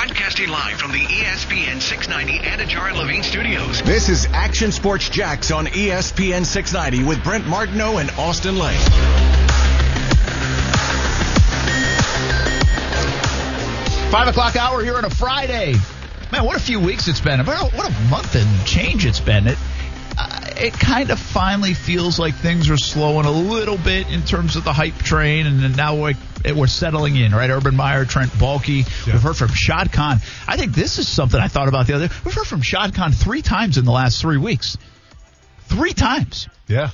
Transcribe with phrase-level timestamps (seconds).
[0.00, 3.82] Broadcasting live from the ESPN 690 Anajar Levine Studios.
[3.82, 8.80] This is Action Sports Jax on ESPN 690 with Brent Martineau and Austin Lane.
[14.10, 15.74] Five o'clock hour here on a Friday.
[16.32, 17.44] Man, what a few weeks it's been.
[17.44, 19.48] What a, what a month and change it's been.
[19.48, 19.58] It
[20.16, 24.56] uh, it kind of finally feels like things are slowing a little bit in terms
[24.56, 25.96] of the hype train, and then now
[26.44, 27.50] we're, we're settling in, right?
[27.50, 28.86] Urban Meyer, Trent Baalke.
[29.06, 30.18] We've heard from Shad Khan.
[30.46, 32.14] I think this is something I thought about the other day.
[32.24, 34.76] We've heard from Shad Khan three times in the last three weeks.
[35.66, 36.48] Three times.
[36.66, 36.90] Yeah.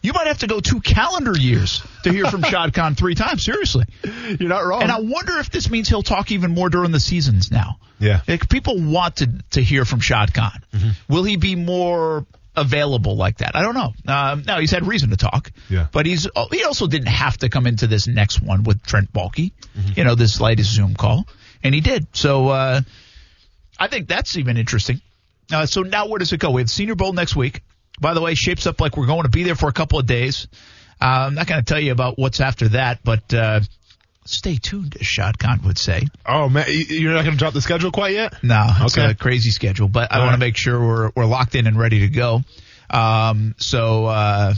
[0.00, 3.44] You might have to go two calendar years to hear from Shad Khan three times.
[3.44, 3.84] Seriously.
[4.38, 4.82] You're not wrong.
[4.82, 7.78] And I wonder if this means he'll talk even more during the seasons now.
[7.98, 8.20] Yeah.
[8.28, 10.62] Like, people want to, to hear from Shad Khan.
[10.72, 11.12] Mm-hmm.
[11.12, 12.26] Will he be more
[12.60, 13.56] available like that?
[13.56, 13.92] I don't know.
[14.12, 15.50] Um, now, he's had reason to talk.
[15.68, 15.86] Yeah.
[15.90, 19.52] But he's he also didn't have to come into this next one with Trent Baalke,
[19.96, 21.26] you know, this latest Zoom call.
[21.62, 22.06] And he did.
[22.12, 22.80] So uh,
[23.78, 25.00] I think that's even interesting.
[25.52, 26.50] Uh, so now where does it go?
[26.50, 27.62] We have Senior Bowl next week.
[28.00, 30.06] By the way, shapes up like we're going to be there for a couple of
[30.06, 30.46] days.
[31.00, 33.60] Uh, I'm not going to tell you about what's after that, but uh,
[34.28, 36.06] stay tuned, as Khan would say.
[36.26, 38.34] oh man, you- you're not going to drop the schedule quite yet?
[38.42, 39.10] No, it's Okay.
[39.10, 42.00] a crazy schedule, but I want to make sure we're we're locked in and ready
[42.00, 42.42] to go.
[42.90, 44.54] Um, so uh,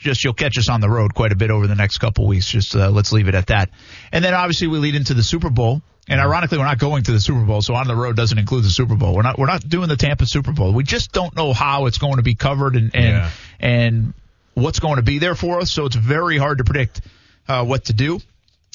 [0.00, 2.48] just you'll catch us on the road quite a bit over the next couple weeks.
[2.50, 3.70] Just uh, let's leave it at that.
[4.12, 5.82] And then obviously we lead into the Super Bowl.
[6.10, 8.64] And ironically, we're not going to the Super Bowl, so on the road doesn't include
[8.64, 9.14] the Super Bowl.
[9.14, 10.72] We're not we're not doing the Tampa Super Bowl.
[10.72, 13.30] We just don't know how it's going to be covered and and Yeah.
[13.60, 14.14] and
[14.54, 15.70] what's going to be there for us.
[15.70, 17.02] So it's very hard to predict
[17.46, 18.20] uh, what to do.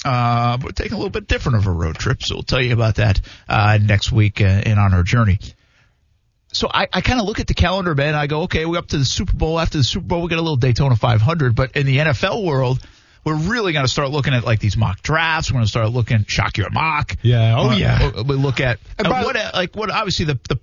[0.04, 2.72] Uh, we're taking a little bit different of a road trip, so we'll tell you
[2.72, 5.38] about that uh, next week uh, and on our journey.
[6.52, 8.08] So I, I kind of look at the calendar, man.
[8.08, 9.58] And I go, okay, we're up to the Super Bowl.
[9.58, 11.56] After the Super Bowl, we get a little Daytona 500.
[11.56, 12.78] But in the NFL world,
[13.24, 15.50] we're really going to start looking at like these mock drafts.
[15.50, 17.16] We're going to start looking shock your mock.
[17.22, 17.56] Yeah.
[17.58, 18.10] Oh, Uh, yeah.
[18.22, 20.60] We look at uh, what like what obviously the the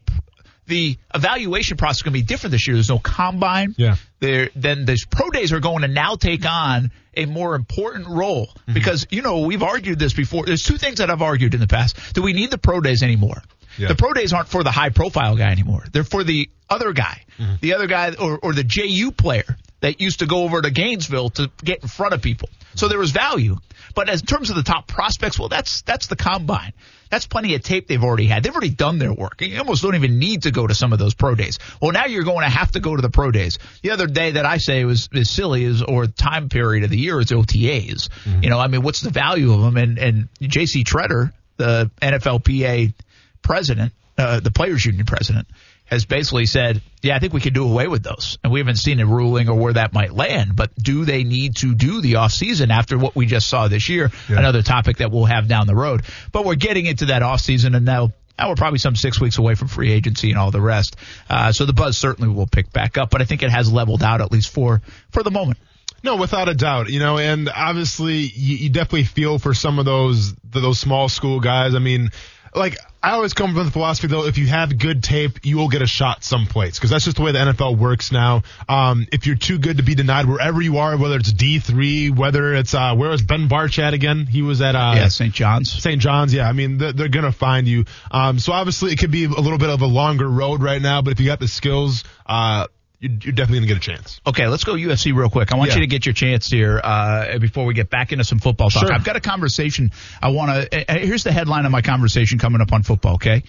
[0.72, 2.76] the evaluation process is going to be different this year.
[2.76, 3.76] There's no combine.
[3.78, 3.98] Yeah.
[4.20, 8.48] There then these pro days are going to now take on a more important role
[8.48, 8.74] Mm-hmm.
[8.74, 10.46] because you know we've argued this before.
[10.46, 12.14] There's two things that I've argued in the past.
[12.14, 13.42] Do we need the pro days anymore?
[13.78, 13.88] Yeah.
[13.90, 15.84] The pro days aren't for the high profile guy anymore.
[15.92, 17.56] They're for the other guy, Mm-hmm.
[17.62, 21.32] the other guy, or, or the JU player that used to go over to Gainesville
[21.32, 22.50] to get in front of people.
[22.76, 23.58] So there was value.
[23.96, 26.74] But as in terms of the top prospects, well, that's that's the combine.
[27.12, 28.42] That's plenty of tape they've already had.
[28.42, 29.42] They've already done their work.
[29.42, 31.60] You almost don't even need to go to some of those pro days.
[31.82, 33.60] Well, now you're going to have to go to the pro days.
[33.84, 36.98] The other day that I say was is silly is or time period of the
[36.98, 38.10] year is OTAs.
[38.42, 39.76] You know, I mean, what's the value of them?
[39.76, 40.86] And and J.C.
[40.86, 42.94] Tretter, the NFLPA
[43.42, 45.48] president, uh, the players union president,
[45.92, 48.38] has basically said, yeah, I think we can do away with those.
[48.44, 51.58] And we haven't seen a ruling or where that might land, but do they need
[51.58, 54.10] to do the off season after what we just saw this year?
[54.40, 56.04] Another topic that we'll have down the road.
[56.32, 59.38] But we're getting into that off season and now now we're probably some six weeks
[59.38, 60.96] away from free agency and all the rest.
[61.30, 64.02] Uh, so the buzz certainly will pick back up, but I think it has leveled
[64.02, 64.82] out at least for
[65.12, 65.60] for the moment.
[66.04, 69.86] No, without a doubt, you know, and obviously you, you definitely feel for some of
[69.86, 71.76] those those small school guys.
[71.76, 72.10] I mean,
[72.56, 75.70] like I always come from the philosophy though, if you have good tape, you will
[75.70, 78.44] get a shot someplace because that's just the way the NFL works now.
[78.70, 82.10] Um, if you're too good to be denied wherever you are, whether it's D three,
[82.10, 84.28] whether it's uh, where was Ben Bartch at again?
[84.28, 85.34] He was at uh, yeah, St.
[85.34, 85.72] John's.
[85.72, 86.00] St.
[86.00, 86.48] John's, yeah.
[86.48, 87.86] I mean, they're, they're going to find you.
[88.12, 91.02] Um, so obviously, it could be a little bit of a longer road right now,
[91.02, 92.68] but if you got the skills, uh,
[93.02, 94.22] you're, you're definitely going to get a chance.
[94.26, 95.52] Okay, let's go UFC real quick.
[95.52, 95.76] I want Yeah.
[95.78, 98.84] you to get your chance here uh, before we get back into some football talk.
[98.88, 98.94] Sure.
[98.94, 99.92] I've got a conversation.
[100.22, 100.86] I want to.
[100.88, 103.16] Here's the headline of my conversation coming up on football.
[103.16, 103.44] Okay,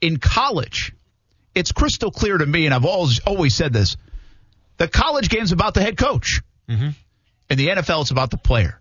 [0.00, 0.92] in college,
[1.54, 3.96] it's crystal clear to me, and I've always always said this:
[4.78, 6.40] the college game's about the head coach.
[6.70, 6.88] Mm-hmm.
[7.48, 8.80] In the NFL, it's about the player.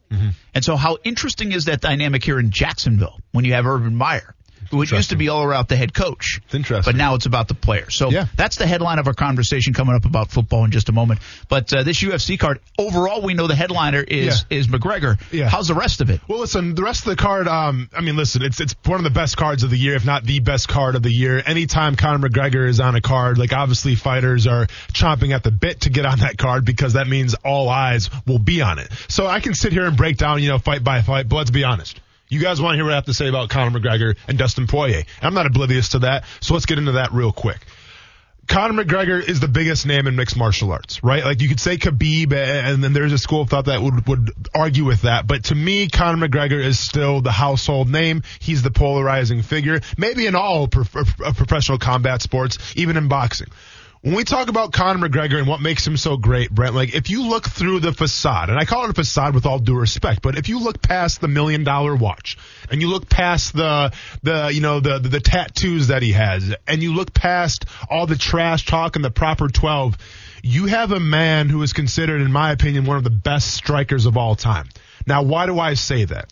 [0.56, 4.34] And so, how interesting is that dynamic here in Jacksonville when you have Urban Meyer,
[4.72, 6.92] who it used to be all about the head coach, It's interesting.
[6.92, 7.90] but now it's about the player.
[7.90, 8.26] So Yeah.
[8.36, 11.20] that's the headline of our conversation coming up about football in just a moment.
[11.50, 15.20] But uh, this UFC card, overall, we know the headliner is is McGregor.
[15.32, 15.50] Yeah.
[15.50, 16.22] How's the rest of it?
[16.28, 19.04] Well, listen, the rest of the card, um, I mean, listen, it's it's one of
[19.04, 21.42] the best cards of the year, if not the best card of the year.
[21.46, 25.82] Anytime Conor McGregor is on a card, like obviously fighters are chomping at the bit
[25.82, 28.90] to get on that card because that means all eyes will be on it.
[29.08, 31.52] So I can sit here and break down, you know, fight by fight, but let's
[31.52, 32.00] be honest.
[32.28, 34.68] You guys want to hear what I have to say about Conor McGregor and Dustin
[34.68, 35.04] Poirier.
[35.22, 37.60] I'm not oblivious to that, so let's get into that real quick.
[38.48, 41.24] Conor McGregor is the biggest name in mixed martial arts, right?
[41.24, 44.32] Like you could say Khabib, and then there's a school of thought that would would
[44.54, 45.26] argue with that.
[45.26, 48.22] But to me, Conor McGregor is still the household name.
[48.40, 53.48] He's the polarizing figure, maybe in all pro- pro- professional combat sports, even in boxing.
[54.06, 57.10] When we talk about Conor McGregor and what makes him so great, Brent, like if
[57.10, 60.22] you look through the facade, and I call it a facade with all due respect,
[60.22, 62.38] but if you look past the million dollar watch
[62.70, 63.92] and you look past the
[64.22, 68.06] the you know the, the the tattoos that he has, and you look past all
[68.06, 69.98] the trash talk and the Proper Twelve,
[70.44, 74.06] you have a man who is considered, in my opinion, one of the best strikers
[74.06, 74.70] of all time.
[75.08, 76.32] Now, why do I say that?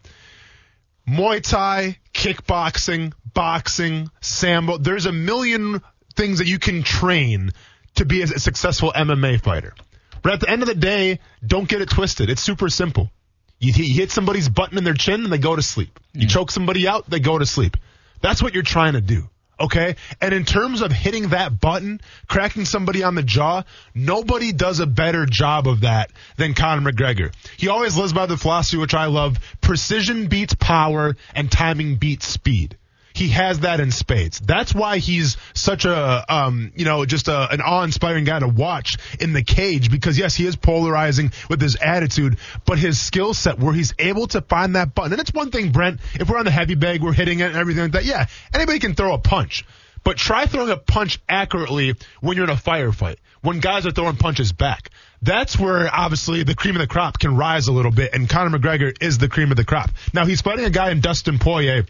[1.07, 4.77] Muay Thai, kickboxing, boxing, sambo.
[4.77, 5.81] There's a million
[6.15, 7.51] things that you can train
[7.95, 9.73] to be a successful MMA fighter.
[10.21, 12.29] But at the end of the day, don't get it twisted.
[12.29, 13.11] It's super simple.
[13.59, 15.99] You, you hit somebody's button in their chin and they go to sleep.
[16.13, 16.27] You mm-hmm.
[16.29, 17.77] choke somebody out, they go to sleep.
[18.21, 19.29] That's what you're trying to do.
[19.59, 19.95] Okay.
[20.19, 23.63] And in terms of hitting that button, cracking somebody on the jaw,
[23.93, 27.33] nobody does a better job of that than Conor McGregor.
[27.57, 29.37] He always lives by the philosophy, which I love.
[29.61, 32.77] Precision beats power and timing beats speed.
[33.13, 34.39] He has that in spades.
[34.39, 38.97] That's why he's such a, um, you know, just a, an awe-inspiring guy to watch
[39.19, 43.59] in the cage because yes, he is polarizing with his attitude, but his skill set
[43.59, 45.13] where he's able to find that button.
[45.13, 47.55] And it's one thing, Brent, if we're on the heavy bag, we're hitting it and
[47.55, 48.05] everything like that.
[48.05, 49.65] Yeah, anybody can throw a punch.
[50.03, 54.17] But try throwing a punch accurately when you're in a firefight, when guys are throwing
[54.17, 54.89] punches back.
[55.21, 58.57] That's where obviously the cream of the crop can rise a little bit, and Conor
[58.57, 59.91] McGregor is the cream of the crop.
[60.13, 61.85] Now he's fighting a guy in Dustin Poirier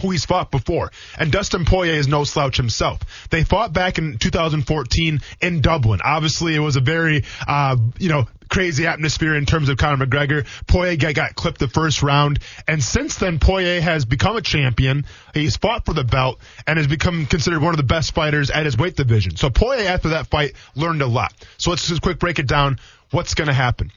[0.00, 0.92] who he's fought before.
[1.18, 3.00] And Dustin Poirier is no slouch himself.
[3.30, 6.00] They fought back in 2014 in Dublin.
[6.04, 10.46] Obviously, it was a very, uh, you know, crazy atmosphere in terms of Conor McGregor.
[10.66, 12.38] Poirier got, got clipped the first round.
[12.66, 15.04] And since then, Poirier has become a champion.
[15.34, 18.64] He's fought for the belt and has become considered one of the best fighters at
[18.64, 19.36] his weight division.
[19.36, 21.34] So Poirier, after that fight, learned a lot.
[21.58, 22.78] So let's just quick break it down.
[23.10, 23.90] What's going to happen?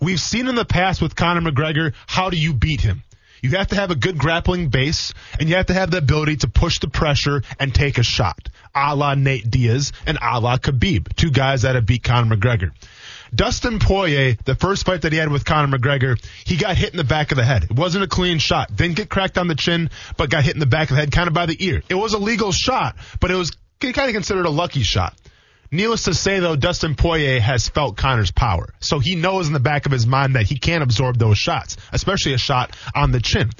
[0.00, 3.02] We've seen in the past with Conor McGregor, how do you beat him?
[3.44, 6.36] You have to have a good grappling base, and you have to have the ability
[6.36, 10.56] to push the pressure and take a shot, a la Nate Diaz and a la
[10.56, 12.70] Khabib, two guys that have beat Conor McGregor.
[13.34, 16.96] Dustin Poirier, the first fight that he had with Conor McGregor, he got hit in
[16.96, 17.64] the back of the head.
[17.64, 18.74] It wasn't a clean shot.
[18.74, 21.12] Didn't get cracked on the chin, but got hit in the back of the head,
[21.12, 21.82] kind of by the ear.
[21.90, 25.14] It was a legal shot, but it was kind of considered a lucky shot.
[25.74, 28.72] Needless to say, though, Dustin Poirier has felt Conor's power.
[28.78, 31.76] So he knows in the back of his mind that he can't absorb those shots,
[31.92, 33.50] especially a shot on the chin.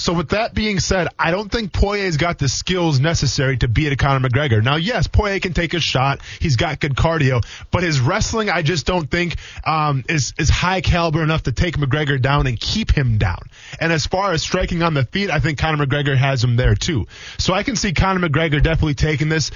[0.00, 3.92] So with that being said, I don't think Poirier's got the skills necessary to beat
[3.92, 4.64] a Conor McGregor.
[4.64, 6.20] Now, yes, Poirier can take a shot.
[6.40, 10.80] He's got good cardio, but his wrestling, I just don't think um, is is high
[10.80, 13.42] caliber enough to take McGregor down and keep him down.
[13.78, 16.74] And as far as striking on the feet, I think Conor McGregor has him there
[16.74, 17.06] too.
[17.36, 19.50] So I can see Conor McGregor definitely taking this.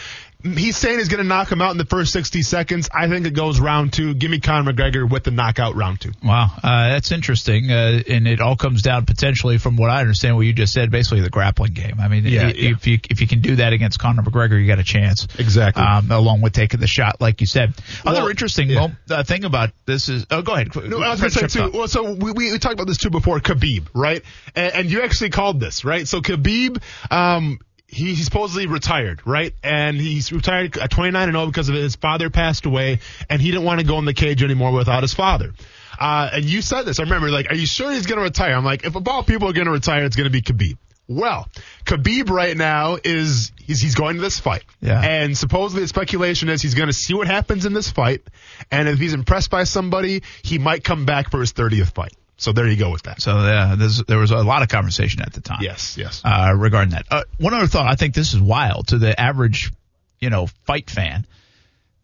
[0.44, 2.90] He's saying he's going to knock him out in the first 60 seconds.
[2.92, 4.12] I think it goes round two.
[4.12, 6.12] Give me Conor McGregor with the knockout round two.
[6.22, 10.36] Wow, uh, that's interesting, uh, and it all comes down potentially from what I understand,
[10.36, 11.94] what you just said, basically the grappling game.
[11.98, 14.66] I mean, Yeah, i- if you if you can do that against Conor McGregor, you
[14.66, 15.26] got a chance.
[15.38, 15.82] Exactly.
[15.82, 17.72] Um, along with taking the shot, like you said.
[18.04, 18.80] Other Well, interesting yeah.
[18.80, 20.74] well, uh, thing about this is, oh, go ahead.
[20.76, 21.70] No, I was going to say too.
[21.72, 23.40] Well, so we, we we talked about this too before.
[23.40, 24.22] Khabib, right?
[24.54, 26.06] And, and you actually called this, right?
[26.06, 27.58] So Khabib, um,
[27.94, 29.54] he, supposedly retired, right?
[29.62, 33.00] And he's retired at 29 and 0 because of his father passed away,
[33.30, 35.52] and he didn't want to go in the cage anymore without his father.
[35.98, 36.98] Uh, and you said this.
[36.98, 38.54] I remember, like, are you sure he's going to retire?
[38.54, 40.76] I'm like, if of all people are going to retire, it's going to be Khabib.
[41.06, 41.48] Well,
[41.84, 44.64] Khabib right now is he's, he's going to this fight.
[44.80, 45.00] Yeah.
[45.00, 48.22] And supposedly the speculation is he's going to see what happens in this fight,
[48.70, 52.14] and if he's impressed by somebody, he might come back for his 30th fight.
[52.44, 53.22] So there you go with that.
[53.22, 55.60] So yeah, there's, there was a lot of conversation at the time.
[55.62, 56.20] Yes, yes.
[56.22, 57.06] uh, regarding that.
[57.10, 57.86] Uh, one other thought.
[57.86, 59.72] I think this is wild to the average,
[60.20, 61.26] you know, fight fan.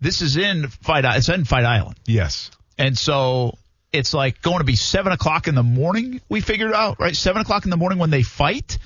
[0.01, 1.05] This is in fight.
[1.05, 2.51] It's in Fight Island, yes.
[2.79, 3.59] and so
[3.93, 6.23] it's like going to be seven o'clock in the morning.
[6.31, 8.79] We figured out right, seven o'clock in the morning when they fight,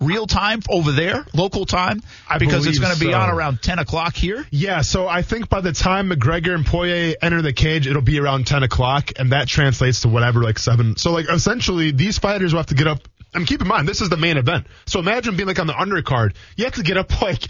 [0.00, 3.18] real time over there, local time, I because it's going to be so.
[3.18, 4.46] on around ten o'clock here.
[4.50, 8.18] Yeah, so I think by the time McGregor and Poirier enter the cage, it'll be
[8.20, 10.96] around 10 o'clock, and that translates to whatever, like 7.
[10.96, 13.00] So, like, essentially, these fighters will have to get up.
[13.34, 14.66] And keep in mind, this is the main event.
[14.86, 16.34] So imagine being, like, on the undercard.
[16.56, 17.48] You have to get up, like,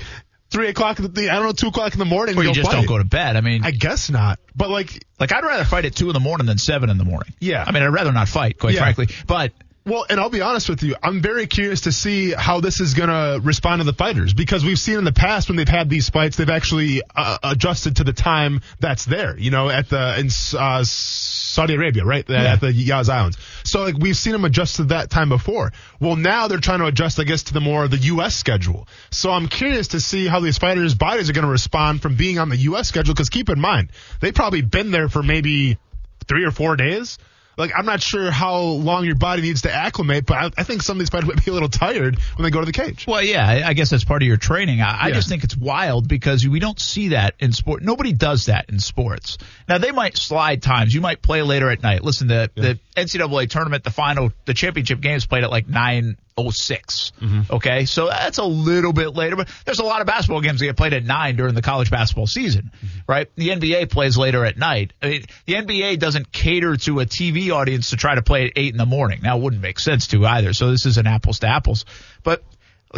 [0.50, 2.36] 3 o'clock, in the, I don't know, 2 o'clock in the morning.
[2.38, 2.76] Or you just fight.
[2.76, 3.36] don't go to bed.
[3.36, 4.38] I mean, I guess not.
[4.54, 7.04] But, like, like I'd rather fight at two in the morning than seven in the
[7.04, 7.32] morning.
[7.40, 7.64] Yeah.
[7.66, 8.80] I mean, I'd rather not fight, quite Yeah.
[8.80, 9.08] frankly.
[9.26, 9.52] But
[9.86, 12.94] Well, and I'll be honest with you, I'm very curious to see how this is
[12.94, 15.88] going to respond to the fighters because we've seen in the past when they've had
[15.88, 19.38] these fights, they've actually uh, adjusted to the time that's there.
[19.38, 20.28] You know, at the in
[20.58, 23.38] uh, Saudi Arabia, right at the Yas Islands.
[23.62, 25.72] So like we've seen them adjust to that time before.
[26.00, 28.34] Well, now they're trying to adjust, I guess, to the more of the U.S.
[28.34, 28.88] schedule.
[29.12, 32.40] So I'm curious to see how these fighters' bodies are going to respond from being
[32.40, 32.88] on the U.S.
[32.88, 33.90] schedule because keep in mind
[34.20, 35.78] they've probably been there for maybe
[36.26, 37.18] three or four days.
[37.56, 40.82] Like I'm not sure how long your body needs to acclimate, but I, I think
[40.82, 43.06] some of these fighters might be a little tired when they go to the cage.
[43.06, 44.80] Well, yeah, I I guess that's part of your training.
[44.80, 47.82] I, I just think it's wild because we don't see that in sport.
[47.82, 49.38] Nobody does that in sports.
[49.68, 50.94] Now they might slide times.
[50.94, 52.02] You might play later at night.
[52.02, 56.50] Listen, the the NCAA tournament, the final, the championship games played at like nine oh
[56.50, 57.12] six.
[57.20, 57.54] Mm-hmm.
[57.54, 60.66] Okay, so that's a little bit later, but there's a lot of basketball games that
[60.66, 62.98] get played at nine during the college basketball season, mm-hmm.
[63.08, 63.28] right?
[63.36, 64.92] The NBA plays later at night.
[65.02, 68.52] I mean, the NBA doesn't cater to a TV audience to try to play at
[68.56, 69.20] eight in the morning.
[69.22, 70.52] Now, it wouldn't make sense to either.
[70.52, 71.84] So this is an apples to apples,
[72.22, 72.42] but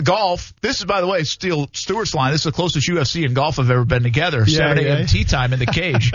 [0.03, 0.53] golf.
[0.61, 2.33] This is, by the way, Steel Stewart's line.
[2.33, 4.45] This is the closest UFC and golf have ever been together.
[4.47, 4.99] Yeah, 7 a.m.
[5.01, 5.07] yeah.
[5.07, 6.13] tee time in the cage.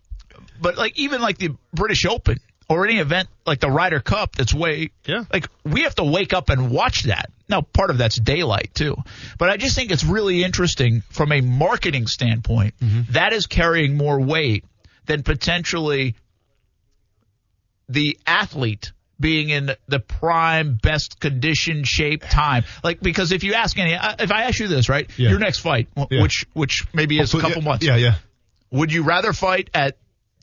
[0.60, 4.52] but like even like the British Open or any event like the Ryder Cup, that's
[4.54, 5.24] way Yeah.
[5.32, 7.30] Like we have to wake up and watch that.
[7.48, 8.96] Now part of that's daylight too,
[9.38, 12.74] but I just think it's really interesting from a marketing standpoint.
[13.10, 14.64] that is carrying more weight
[15.06, 16.16] than potentially
[17.88, 22.64] the athlete being in the prime, best condition, shape, time.
[22.84, 25.30] Like because if you ask any, uh, if I ask you this, right, Yeah.
[25.30, 26.22] your next fight, Yeah.
[26.22, 28.14] which which maybe is a couple months, Yeah, yeah.
[28.70, 29.96] would you rather fight at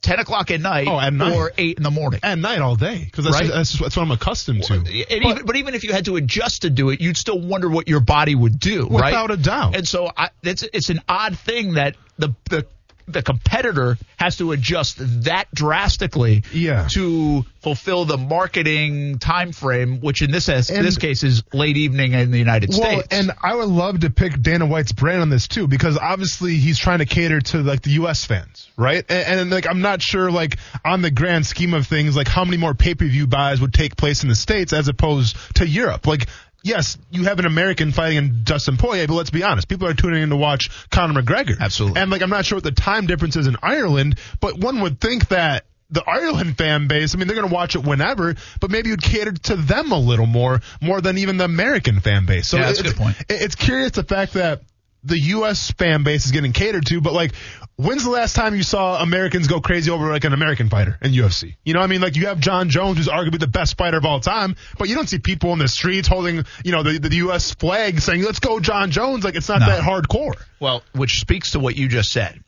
[0.04, 1.34] ten o'clock at night, Oh, at night.
[1.36, 2.20] or eight in the morning?
[2.22, 3.50] At night all day because that's, Right.
[3.50, 4.74] that's, that's what I'm accustomed to.
[4.76, 7.68] And even, but even if you had to adjust to do it, you'd still wonder
[7.70, 9.06] what your body would do, right?
[9.06, 9.76] Without a doubt.
[9.76, 12.68] And so I, it's it's an odd thing that the the
[13.08, 16.88] the competitor has to adjust that drastically Yeah.
[16.92, 21.78] to fulfill the marketing time frame, which in this in And- this case is late
[21.78, 23.08] evening in the United Well, States.
[23.12, 26.78] and I would love to pick Dana White's brand on this too, because obviously he's
[26.78, 28.26] trying to cater to like the U.S.
[28.26, 29.06] fans, right?
[29.10, 32.44] And, and like I'm not sure, like on the grand scheme of things, like how
[32.46, 35.68] many more pay per view buys would take place in the states as opposed to
[35.68, 36.28] Europe, like.
[36.63, 39.93] Yes, you have an American fighting in Dustin Poirier, but let's be honest, people are
[39.93, 41.60] tuning in to watch Conor McGregor.
[41.60, 42.01] Absolutely.
[42.01, 45.01] And like I'm not sure what the time difference is in Ireland, but one would
[45.01, 48.72] think that the Ireland fan base, I mean, they're going to watch it whenever, but
[48.72, 52.48] maybe you'd cater to them a little more, more than even the American fan base.
[52.48, 53.17] So Yeah, that's a good point.
[53.29, 54.62] It's curious the fact that
[55.04, 55.72] the U.S.
[55.72, 57.34] fan base is getting catered to, but like,
[57.76, 61.12] when's the last time you saw Americans go crazy over like an American fighter in
[61.12, 61.56] UFC?
[61.66, 63.98] You know, what I mean, like you have Jon Jones, who's arguably the best fighter
[63.98, 67.00] of all time, but you don't see people in the streets holding, you know, the,
[67.00, 67.54] the U.S.
[67.54, 69.66] flag saying, "Let's go, Jon Jones." Like, it's not No.
[69.68, 70.34] that hardcore.
[70.60, 72.42] Well, which speaks to what you just said,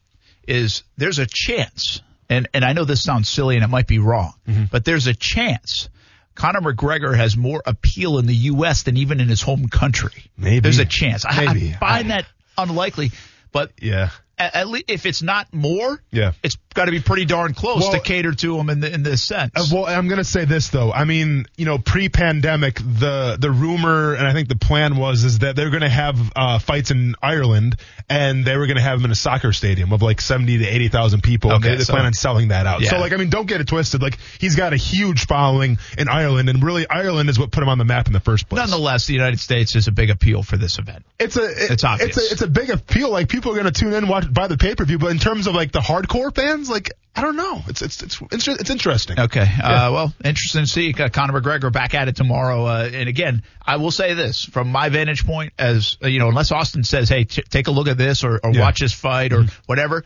[0.47, 3.99] is there's a chance, and, and I know this sounds silly and it might be
[3.99, 4.65] wrong, Mm-hmm.
[4.71, 5.89] but there's a chance
[6.35, 8.83] Conor McGregor has more appeal in the U.S.
[8.83, 10.25] than even in his home country.
[10.37, 10.59] Maybe.
[10.59, 11.23] There's a chance.
[11.25, 11.73] I, Maybe.
[11.73, 12.25] I find I- that
[12.57, 13.11] unlikely,
[13.51, 14.09] but Yeah.
[14.37, 16.31] At, least if it's not more, Yeah.
[16.43, 19.01] it's got to be pretty darn close Well- to cater to them in, the, in
[19.03, 19.51] this sense.
[19.55, 20.91] Uh, well, I'm going to say this though.
[20.91, 25.39] I mean, you know, pre-pandemic, the the rumor and I think the plan was is
[25.39, 27.77] that they're going to have uh, fights in Ireland,
[28.09, 30.65] and they were going to have them in a soccer stadium of like 70 to
[30.65, 31.51] 80 thousand people.
[31.53, 32.83] Okay, they, they so- plan on selling that out.
[32.83, 34.01] So, like, I mean, don't get it twisted.
[34.01, 37.69] Like, he's got a huge following in Ireland, and really, Ireland is what put him
[37.69, 38.59] on the map in the first place.
[38.59, 41.05] Nonetheless, the United States is a big appeal for this event.
[41.19, 42.17] it's a it- It's obvious.
[42.17, 43.09] It's a, it's a big appeal.
[43.09, 44.97] Like people are going to tune in, watch buy the pay per view.
[44.97, 47.61] But in terms of like the hardcore fans, like I don't know.
[47.67, 49.19] It's it's it's it's, it's interesting.
[49.19, 49.41] Okay.
[49.63, 52.65] Uh, well, interesting to see uh, Conor McGregor back at it tomorrow.
[52.65, 56.27] Uh, and again, I will say this from my vantage point, as uh, you know,
[56.29, 58.61] unless Austin says, "Hey, t- take a look at this" or, or Yeah.
[58.61, 60.03] watch this fight or whatever.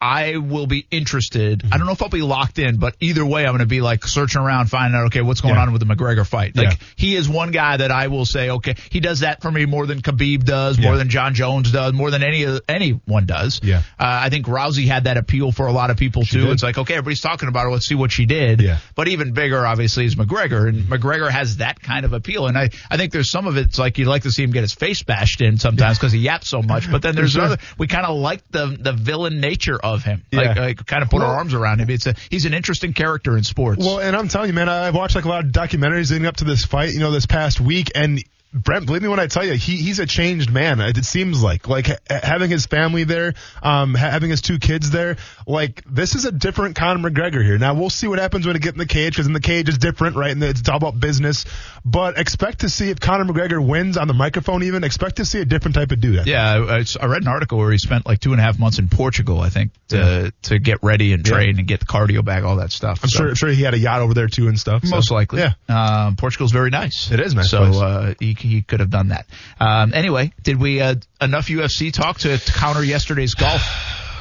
[0.00, 1.62] I will be interested.
[1.70, 3.80] I don't know if I'll be locked in, but either way, I'm going to be
[3.82, 5.62] like searching around, finding out, okay, what's going Yeah.
[5.62, 6.56] on with the McGregor fight.
[6.56, 6.86] Like, Yeah.
[6.96, 9.86] he is one guy that I will say, okay, he does that for me more
[9.86, 10.98] than Khabib does, more Yeah.
[10.98, 13.60] than Jon Jones does, more than any anyone does.
[13.62, 13.78] Yeah.
[13.98, 16.40] Uh, I think Rousey had that appeal for a lot of people too.
[16.42, 16.50] did.
[16.50, 17.70] It's like, okay, everybody's talking about her.
[17.72, 18.60] Let's see what she did.
[18.62, 18.78] Yeah.
[18.94, 22.46] But even bigger, obviously, is McGregor, and McGregor has that kind of appeal.
[22.46, 24.50] And I, I think there's some of it, it's like you'd like to see him
[24.52, 26.90] get his face bashed in sometimes because he yaps so much.
[26.90, 27.42] But then there's Sure.
[27.42, 30.24] other we kind of like the the villain nature of him.
[30.32, 30.62] Like, Yeah.
[30.62, 31.90] like kind of put our arms around him.
[31.90, 33.84] It's a he's an interesting character in sports.
[33.84, 36.36] Well, and I'm telling you, man, I've watched like a lot of documentaries leading up
[36.36, 39.44] to this fight, you know, this past week, and Brent, believe me when I tell
[39.46, 40.80] you, he he's a changed man.
[40.80, 44.90] It, seems like like ha- having his family there, um, ha- having his two kids
[44.90, 47.58] there, like this is a different Conor McGregor here.
[47.58, 49.68] Now we'll see what happens when he gets in the cage because in the cage
[49.68, 50.32] is different, right?
[50.32, 51.44] And it's all about business.
[51.84, 55.40] But expect to see if Conor McGregor wins on the microphone, even expect to see
[55.40, 56.26] a different type of dude.
[56.26, 58.80] Yeah, I, I read an article where he spent like two and a half months
[58.80, 61.34] in Portugal, I think, to to get ready and Yeah.
[61.34, 63.00] train and get the cardio back, all that stuff.
[63.04, 64.84] I'm So- sure, I'm sure he had a yacht over there too and stuff.
[64.84, 65.40] so- Most likely.
[65.40, 65.52] yeah.
[65.68, 67.12] Um, Portugal's very nice.
[67.12, 69.26] It is nice So uh, he, he could have done that.
[69.58, 73.62] Um, anyway, did we uh, enough UFC talk to, to counter yesterday's golf?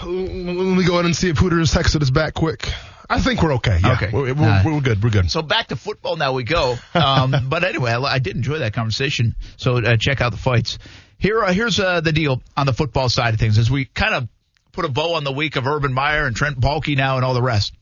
[0.03, 2.71] Let me go ahead and see if Hooters texted us back quick.
[3.09, 3.79] I think we're okay.
[3.81, 4.09] Yeah, Okay.
[4.13, 4.63] We're, we're, right.
[4.63, 5.03] we're good.
[5.03, 5.31] We're good.
[5.31, 6.75] So back to football now we go.
[6.93, 9.35] Um, but anyway, I, I did enjoy that conversation.
[9.57, 10.77] So uh, check out the fights.
[11.17, 14.13] Here, uh, here's uh, the deal on the football side of things as we kind
[14.13, 14.27] of
[14.71, 17.33] put a bow on the week of Urban Meyer and Trent Baalke now and all
[17.33, 17.73] the rest.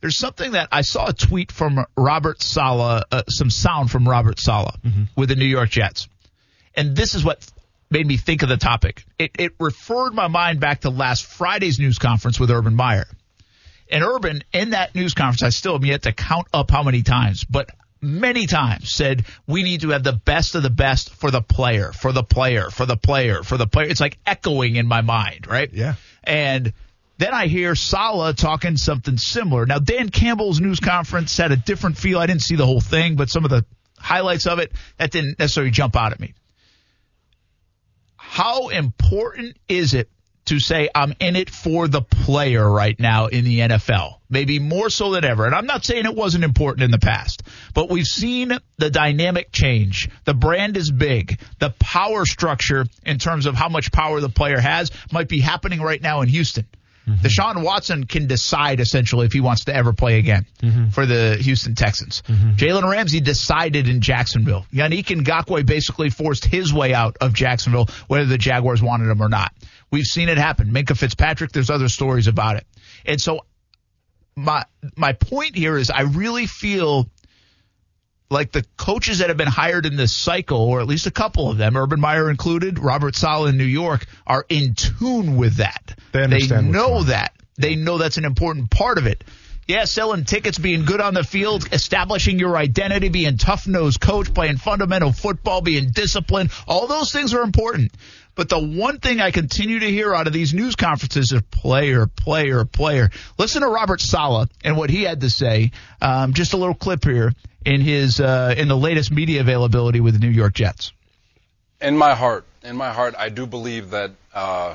[0.00, 4.38] There's something that I saw a tweet from Robert Saleh, uh, some sound from Robert
[4.38, 4.74] Saleh
[5.16, 6.08] with the New York Jets.
[6.74, 7.46] And this is what
[7.90, 9.04] made me think of the topic.
[9.18, 13.06] It, it referred my mind back to last Friday's news conference with Urban Meyer.
[13.90, 17.02] And Urban, in that news conference, I still have yet to count up how many
[17.02, 21.30] times, but many times said we need to have the best of the best for
[21.30, 23.88] the player, for the player, for the player, for the player.
[23.88, 25.70] It's like echoing in my mind, right?
[25.72, 25.94] Yeah.
[26.24, 26.72] And
[27.20, 29.66] then I hear Saleh talking something similar.
[29.66, 32.18] Now, Dan Campbell's news conference had a different feel.
[32.18, 33.66] I didn't see the whole thing, but some of the
[33.98, 36.32] highlights of it, that didn't necessarily jump out at me.
[38.16, 40.08] How important is it
[40.46, 44.14] to say I'm in it for the player right now in the NFL?
[44.30, 45.44] Maybe more so than ever.
[45.44, 47.42] And I'm not saying it wasn't important in the past,
[47.74, 50.08] but we've seen the dynamic change.
[50.24, 51.38] The brand is big.
[51.58, 55.82] The power structure in terms of how much power the player has might be happening
[55.82, 56.66] right now in Houston.
[57.08, 57.26] Mm-hmm.
[57.26, 60.88] Deshaun Watson can decide essentially if he wants to ever play again Mm-hmm.
[60.90, 62.22] for the Houston Texans.
[62.28, 64.66] Jalen Ramsey decided in Jacksonville.
[64.72, 69.28] Yannick Ngakoue basically forced his way out of Jacksonville, whether the Jaguars wanted him or
[69.30, 69.52] not.
[69.90, 70.70] We've seen it happen.
[70.70, 72.66] Minkah Fitzpatrick, there's other stories about it.
[73.06, 73.40] And so
[74.36, 74.64] my
[74.96, 77.08] my point here is I really feel
[78.30, 81.50] like the coaches that have been hired in this cycle, or at least a couple
[81.50, 85.96] of them, Urban Meyer included, Robert Saleh in New York, are in tune with that.
[86.12, 87.34] They understand what's know that.
[87.58, 89.24] They know that's an important part of it.
[89.66, 94.32] Yeah, selling tickets, being good on the field, establishing your identity, being tough nosed coach,
[94.34, 97.92] playing fundamental football, being disciplined, all those things are important.
[98.40, 102.06] But the one thing I continue to hear out of these news conferences is player,
[102.06, 103.10] player, player.
[103.36, 105.72] Listen to Robert Saleh and what he had to say.
[106.00, 107.34] Um, just a little clip here
[107.66, 110.94] in his uh, in the latest media availability with the New York Jets.
[111.82, 114.74] in my heart, in my heart, I do believe that uh,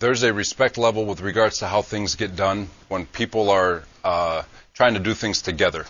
[0.00, 4.42] there's a respect level with regards to how things get done when people are uh,
[4.72, 5.86] trying to do things together.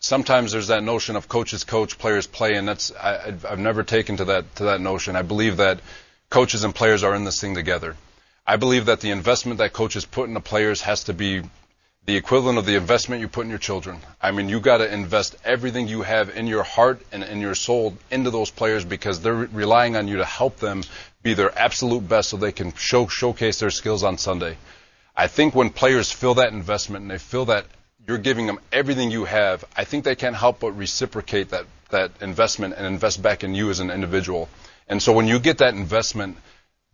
[0.00, 3.82] Sometimes there's that notion of coaches coach, players play, and that's I, I've- I've never
[3.82, 5.16] taken to that to that notion.
[5.16, 5.80] I believe that
[6.30, 7.96] coaches and players are in this thing together.
[8.46, 11.42] I believe that the investment that coaches put into players has to be
[12.06, 13.98] the equivalent of the investment you put in your children.
[14.22, 17.54] I mean, you got to invest everything you have in your heart and in your
[17.54, 20.84] soul into those players because they're relying on you to help them
[21.22, 24.56] be their absolute best so they can show showcase their skills on Sunday.
[25.16, 27.66] I think when players feel that investment and they feel that
[28.08, 32.10] you're giving them everything you have, I think they can't help but reciprocate that that
[32.20, 34.48] investment and invest back in you as an individual.
[34.88, 36.36] And so when you get that investment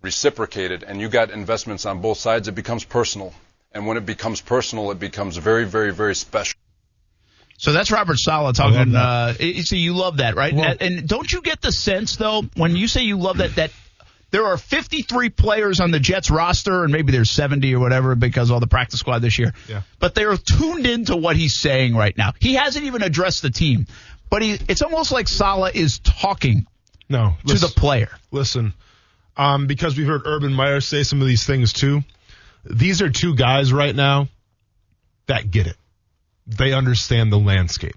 [0.03, 3.33] reciprocated and you got investments on both sides, it becomes personal.
[3.73, 6.57] And when it becomes personal, it becomes very, very, very special.
[7.59, 8.93] So that's Robert Saleh talking.
[8.93, 9.41] that.
[9.41, 10.53] Uh, so you love that, right?
[10.55, 13.57] Well- and, and don't you get the sense though when you say you love that
[13.57, 13.71] that
[14.35, 18.51] there are 53 players on the Jets roster, and maybe there's 70 or whatever because
[18.51, 19.55] of all the practice squad this year.
[19.69, 19.83] Yeah.
[20.01, 22.33] But they're tuned into what he's saying right now.
[22.41, 23.87] He hasn't even addressed the team,
[24.31, 26.67] but he it's almost like Saleh is talking
[27.09, 27.35] No.
[27.47, 28.09] to the player.
[28.33, 28.75] listen,
[29.37, 32.03] um, because we've heard Urban Meyer say some of these things too.
[32.65, 34.27] These are two guys right now
[35.29, 35.77] that get it.
[36.49, 37.95] They understand the landscape.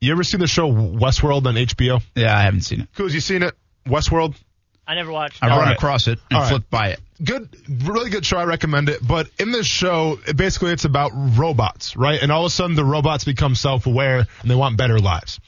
[0.00, 2.02] You ever seen the show Westworld on HBO?
[2.16, 2.88] Yeah, I haven't seen it.
[2.96, 3.54] Cool, you seen it?
[3.86, 4.34] Westworld?
[4.90, 5.36] I never watched.
[5.36, 5.44] It.
[5.44, 5.76] I've All run right.
[5.76, 6.48] across it and All right.
[6.50, 7.00] flipped by it.
[7.22, 7.48] Good,
[7.86, 8.38] really good show.
[8.38, 8.98] I recommend it.
[9.06, 12.20] But in this show, it basically it's about robots, right?
[12.20, 15.38] And all of a sudden the robots become self-aware and they want better lives.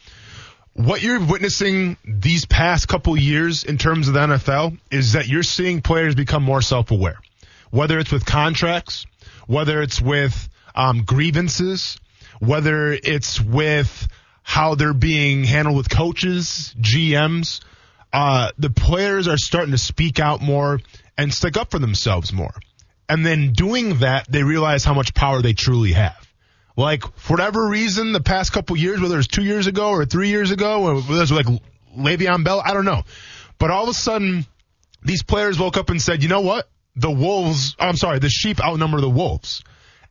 [0.75, 5.43] What you're witnessing these past couple years in terms of the NFL is that you're
[5.43, 7.19] seeing players become more self-aware.
[7.71, 9.07] Whether it's with contracts,
[9.49, 11.99] whether it's with um, grievances,
[12.39, 14.07] whether it's with
[14.45, 17.61] how they're being handled with coaches, GMs,
[18.13, 20.81] uh, the players are starting to speak out more
[21.17, 22.55] and stick up for themselves more.
[23.09, 26.17] And then doing that, they realize how much power they truly have.
[26.77, 30.29] Like, for whatever reason, the past couple years, whether it's two years ago or three
[30.29, 31.47] years ago, or whether it was like
[31.97, 33.03] Le'Veon Bell, I don't know.
[33.59, 34.47] But all of a sudden,
[35.03, 36.69] these players woke up and said, you know what?
[36.97, 39.63] The wolves, I'm sorry, the sheep outnumber the wolves.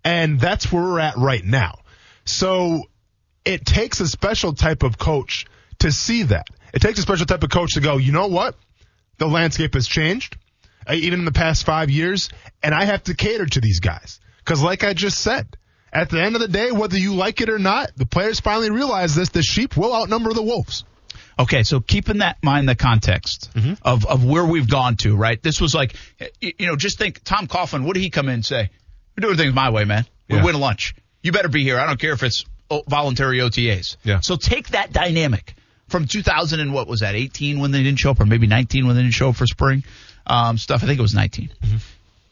[0.03, 1.79] And that's where we're at right now.
[2.25, 2.83] So
[3.45, 5.45] it takes a special type of coach
[5.79, 6.47] to see that.
[6.73, 8.55] It takes a special type of coach to go, you know what?
[9.17, 10.37] The landscape has changed,
[10.89, 12.29] uh, even in the past five years,
[12.63, 14.19] and I have to cater to these guys.
[14.39, 15.47] Because, like I just said,
[15.93, 18.71] at the end of the day, whether you like it or not, the players finally
[18.71, 20.83] realize this the sheep will outnumber the wolves.
[21.37, 23.49] Okay, so keep in that mind the context
[23.83, 25.41] of, of where we've gone to, right?
[25.41, 25.95] This was like,
[26.39, 28.69] you, you know, just think Tom Coughlin, what did he come in and say?
[29.17, 30.05] We're doing things my way, man.
[30.29, 30.43] We Yeah.
[30.45, 30.93] win lunch.
[31.23, 31.79] You better be here.
[31.79, 32.45] I don't care if it's
[32.87, 33.97] voluntary OTAs.
[34.03, 34.19] Yeah.
[34.19, 35.55] So take that dynamic
[35.91, 38.87] from 2000 and what was that, 18 when they didn't show up, or maybe 19
[38.87, 39.83] when they didn't show up for spring
[40.25, 40.83] um, stuff.
[40.83, 41.51] I think it was 19.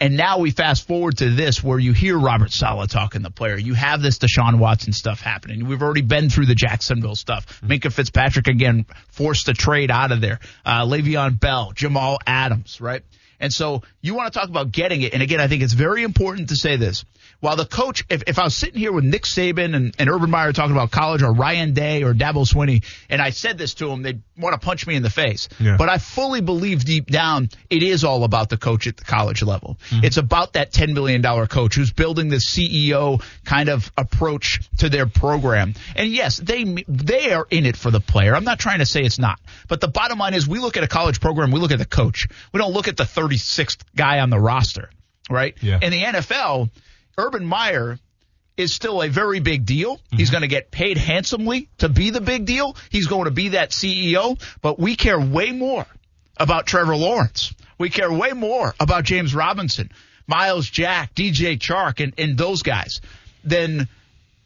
[0.02, 3.58] And now we fast forward to this where you hear Robert Saleh talking the player.
[3.58, 5.67] You have this Deshaun Watson stuff happening.
[5.67, 7.60] We've already been through the Jacksonville stuff.
[7.62, 10.39] Minkah Fitzpatrick again forced to trade out of there.
[10.65, 13.04] Uh, Le'Veon Bell, Jamal Adams, right?
[13.39, 15.13] And so you want to talk about getting it.
[15.13, 17.06] And again, I think it's very important to say this.
[17.39, 20.30] While the coach, if, if I was sitting here with Nick Saban and, and Urban
[20.30, 23.88] Meyer talking about college or Ryan Day or Dabo Swinney, and I said this to
[23.88, 25.47] them, they'd want to punch me in the face.
[25.58, 25.78] Yeah.
[25.78, 29.41] But I fully believe deep down it is all about the coach at the college
[29.41, 29.78] level.
[29.89, 30.06] Mm-hmm.
[30.06, 35.06] It's about that $10 million coach who's building the CEO kind of approach to their
[35.06, 35.75] program.
[35.95, 38.36] And yes, they, they are in it for the player.
[38.36, 39.39] I'm not trying to say it's not.
[39.69, 41.86] But the bottom line is we look at a college program, we look at the
[41.86, 42.28] coach.
[42.54, 44.89] We don't look at the 36th guy on the roster,
[45.30, 45.56] right?
[45.62, 45.80] Yeah.
[45.82, 46.70] In the NFL,
[47.18, 48.00] Urban Meyer
[48.58, 50.00] is still a very big deal.
[50.12, 50.34] He's mm-hmm.
[50.34, 52.76] going to get paid handsomely to be the big deal.
[52.89, 55.86] He's going to be that CEO, but we care way more
[56.38, 57.54] about Trevor Lawrence.
[57.78, 59.92] We care way more about James Robinson,
[60.28, 63.00] Myles Jack, DJ Chark, and, and those guys
[63.44, 63.88] than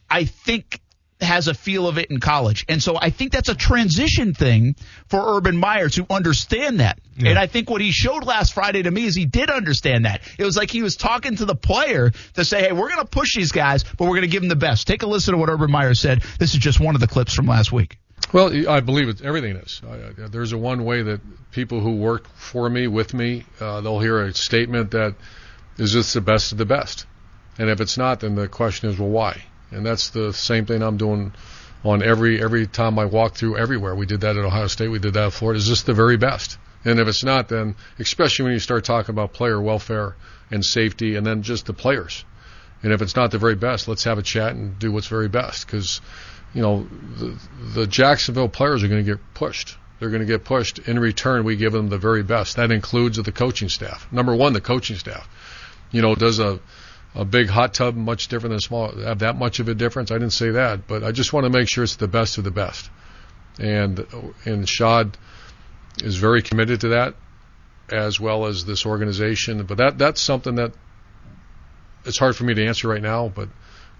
[0.08, 0.80] I think
[1.24, 2.64] has a feel of it in college.
[2.68, 4.76] And so I think that's a transition thing
[5.08, 6.98] for Urban Meyer to understand that.
[7.16, 7.30] Yeah.
[7.30, 10.22] And I think what he showed last Friday to me is he did understand that.
[10.38, 13.10] It was like he was talking to the player to say, hey, we're going to
[13.10, 14.86] push these guys, but we're going to give them the best.
[14.86, 16.22] Take a listen to what Urban Meyer said.
[16.38, 17.98] This is just one of the clips from last week.
[18.32, 19.80] Well, I believe it, everything is.
[19.86, 21.20] I, I, there's a one way that
[21.52, 25.14] people who work for me, with me, uh, they'll hear a statement that
[25.78, 27.06] is this the best of the best,
[27.58, 29.44] and if it's not, then the question is, well, why?
[29.74, 31.32] And that's the same thing I'm doing
[31.84, 33.94] on every every time I walk through everywhere.
[33.94, 34.88] We did that at Ohio State.
[34.88, 35.58] We did that at Florida.
[35.58, 36.58] Is this the very best?
[36.84, 40.16] And if it's not, then especially when you start talking about player welfare
[40.50, 42.24] and safety, and then just the players.
[42.82, 45.28] And if it's not the very best, let's have a chat and do what's very
[45.28, 45.66] best.
[45.66, 46.02] Because,
[46.52, 47.38] you know, the,
[47.74, 49.78] the Jacksonville players are going to get pushed.
[49.98, 50.80] They're going to get pushed.
[50.80, 52.56] In return, we give them the very best.
[52.56, 54.06] That includes the coaching staff.
[54.12, 55.26] Number one, the coaching staff.
[55.92, 56.60] You know, does a
[57.14, 60.10] a big hot tub much different than a small have that much of a difference?
[60.10, 62.44] I didn't say that, but I just want to make sure it's the best of
[62.44, 62.90] the best.
[63.58, 64.06] And
[64.44, 65.16] and Shad
[66.02, 67.14] is very committed to that,
[67.88, 69.64] as well as this organization.
[69.64, 70.72] But that that's something that
[72.04, 73.28] it's hard for me to answer right now.
[73.28, 73.48] But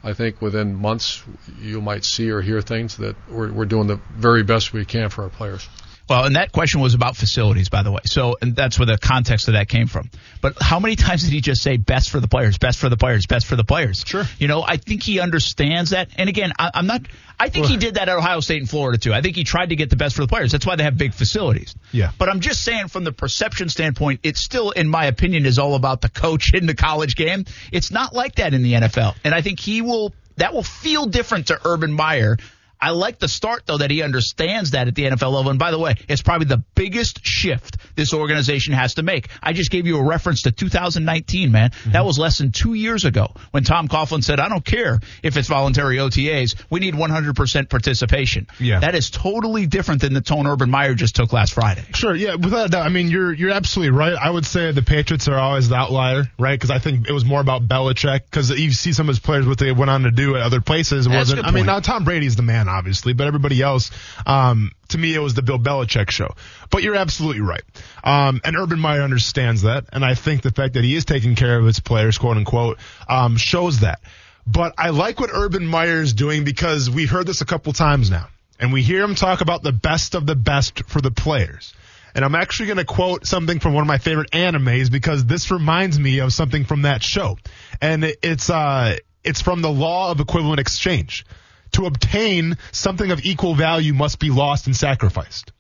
[0.03, 1.23] I think within months
[1.61, 5.09] you might see or hear things that we're, we're doing the very best we can
[5.09, 5.67] for our players.
[6.09, 8.03] Well, and that question was about facilities, by the way.
[8.05, 10.11] So, and that's where the context of that came from.
[10.43, 12.97] But how many times did he just say best for the players, best for the
[12.97, 14.05] players, best for the players?
[14.07, 14.25] Sure.
[14.39, 16.11] You know, I think he understands that.
[16.17, 17.03] And again, I, I'm not,
[17.41, 19.15] I think he did that at Ohio State and Florida too.
[19.15, 20.53] I think he tried to get the best for the players.
[20.53, 21.75] That's why they have big facilities.
[21.91, 22.11] Yeah.
[22.19, 25.75] But I'm just saying from the perception standpoint, it still, in my opinion, is all
[25.75, 27.47] about the coach in the college game.
[27.73, 29.17] It's not like that in the NFL.
[29.25, 32.37] And I think he will, that will feel different to Urban Meyer.
[32.85, 35.51] I like the start though that he understands that at the NFL level.
[35.51, 39.29] And by the way, it's probably the biggest shift this organization has to make.
[39.43, 41.71] I just gave you a reference to 2019, man.
[41.71, 41.93] Mm-hmm.
[41.93, 45.39] That was less than two years ago when Tom Coughlin said, "I don't care if
[45.39, 46.57] it's voluntary OTAs.
[46.69, 48.81] We need 100% participation." Yeah.
[48.81, 51.85] that is totally different than the tone Urban Meyer just took last Friday.
[51.95, 52.35] Sure, yeah.
[52.35, 54.13] Without a doubt, I mean, you're you're absolutely right.
[54.13, 56.53] I would say the Patriots are always the outlier, right?
[56.53, 58.25] Because I think it was more about Belichick.
[58.25, 60.61] Because you see some of his players what they went on to do at other
[60.61, 61.07] places.
[61.07, 61.47] It wasn't.
[61.47, 63.91] I mean, now Tom Brady's the man, obviously, but everybody else,
[64.27, 66.35] um, to me, it was the Bill Belichick show.
[66.71, 67.63] But you're absolutely right.
[68.03, 71.35] Um, and Urban Meyer understands that, and I think the fact that he is taking
[71.35, 74.01] care of his players, quote unquote, um, shows that.
[74.47, 78.11] But I like what Urban Meyer is doing because we've heard this a couple times
[78.11, 81.73] now, and we hear him talk about the best of the best for the players.
[82.15, 85.51] And I'm actually going to quote something from one of my favorite animes because this
[85.51, 87.39] reminds me of something from that show.
[87.81, 91.27] And it's, uh, it's from the law of equivalent exchange.
[91.75, 95.53] To obtain something of equal value must be lost and sacrificed.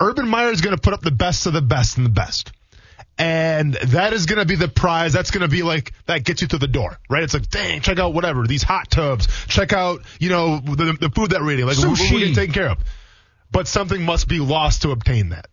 [0.00, 2.52] Urban Meyer is going to put up the best of the best and the best.
[3.18, 5.12] And that is going to be the prize.
[5.12, 7.22] That's going to be like, that gets you to the door, right?
[7.22, 9.28] It's like, dang, check out whatever, these hot tubs.
[9.48, 11.66] Check out, you know, the, the food that we're eating.
[11.66, 12.18] Like, we're, we're Sushi.
[12.18, 12.78] getting taken care of.
[13.52, 15.48] But something must be lost to obtain that.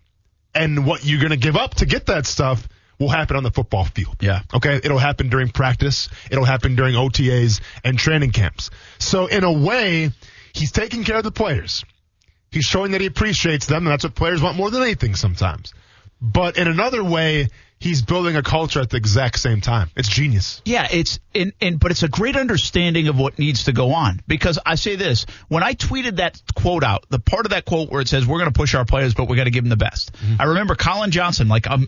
[0.56, 2.65] And what you're going to give up to get that stuff
[2.99, 4.17] will happen on the football field.
[4.21, 4.41] Yeah.
[4.53, 4.75] Okay.
[4.75, 6.10] It'll happen during practice.
[6.31, 8.69] It'll happen during OTAs and training camps.
[8.99, 10.12] So in a way,
[10.53, 11.86] he's taking care of the players.
[12.51, 15.73] He's showing that he appreciates them, and that's what players want more than anything sometimes.
[16.21, 19.91] But in another way, he's building a culture at the exact same time.
[19.95, 20.62] It's genius.
[20.65, 24.21] Yeah, it's in, in but it's a great understanding of what needs to go on
[24.27, 27.91] because I say this when I tweeted that quote out, the part of that quote
[27.91, 29.69] where it says we're going to push our players, but we got to give them
[29.69, 30.15] the best.
[30.39, 31.88] I remember Collin Johnson, like um,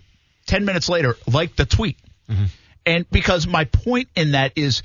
[0.49, 1.97] ten minutes later, liked the tweet,
[2.29, 2.45] mm-hmm.
[2.85, 4.81] and because my point in that is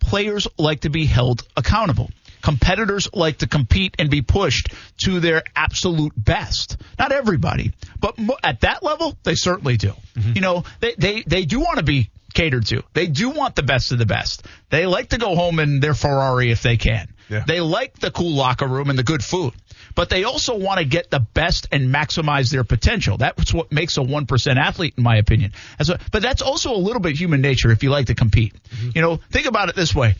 [0.00, 2.10] players like to be held accountable.
[2.42, 6.76] Competitors like to compete and be pushed to their absolute best.
[6.98, 9.94] Not everybody, but mo- at that level, they certainly do.
[10.14, 10.32] Mm-hmm.
[10.34, 12.82] You know, they, they, they do want to be catered to.
[12.92, 14.46] They do want the best of the best.
[14.68, 17.08] They like to go home in their Ferrari if they can.
[17.30, 17.44] Yeah.
[17.46, 19.54] They like the cool locker room and the good food.
[19.94, 23.16] But they also want to get the best and maximize their potential.
[23.16, 25.52] That's what makes a 1% athlete, in my opinion.
[25.78, 28.54] That's what, but that's also a little bit human nature if you like to compete.
[28.94, 30.16] You know, think about it this way.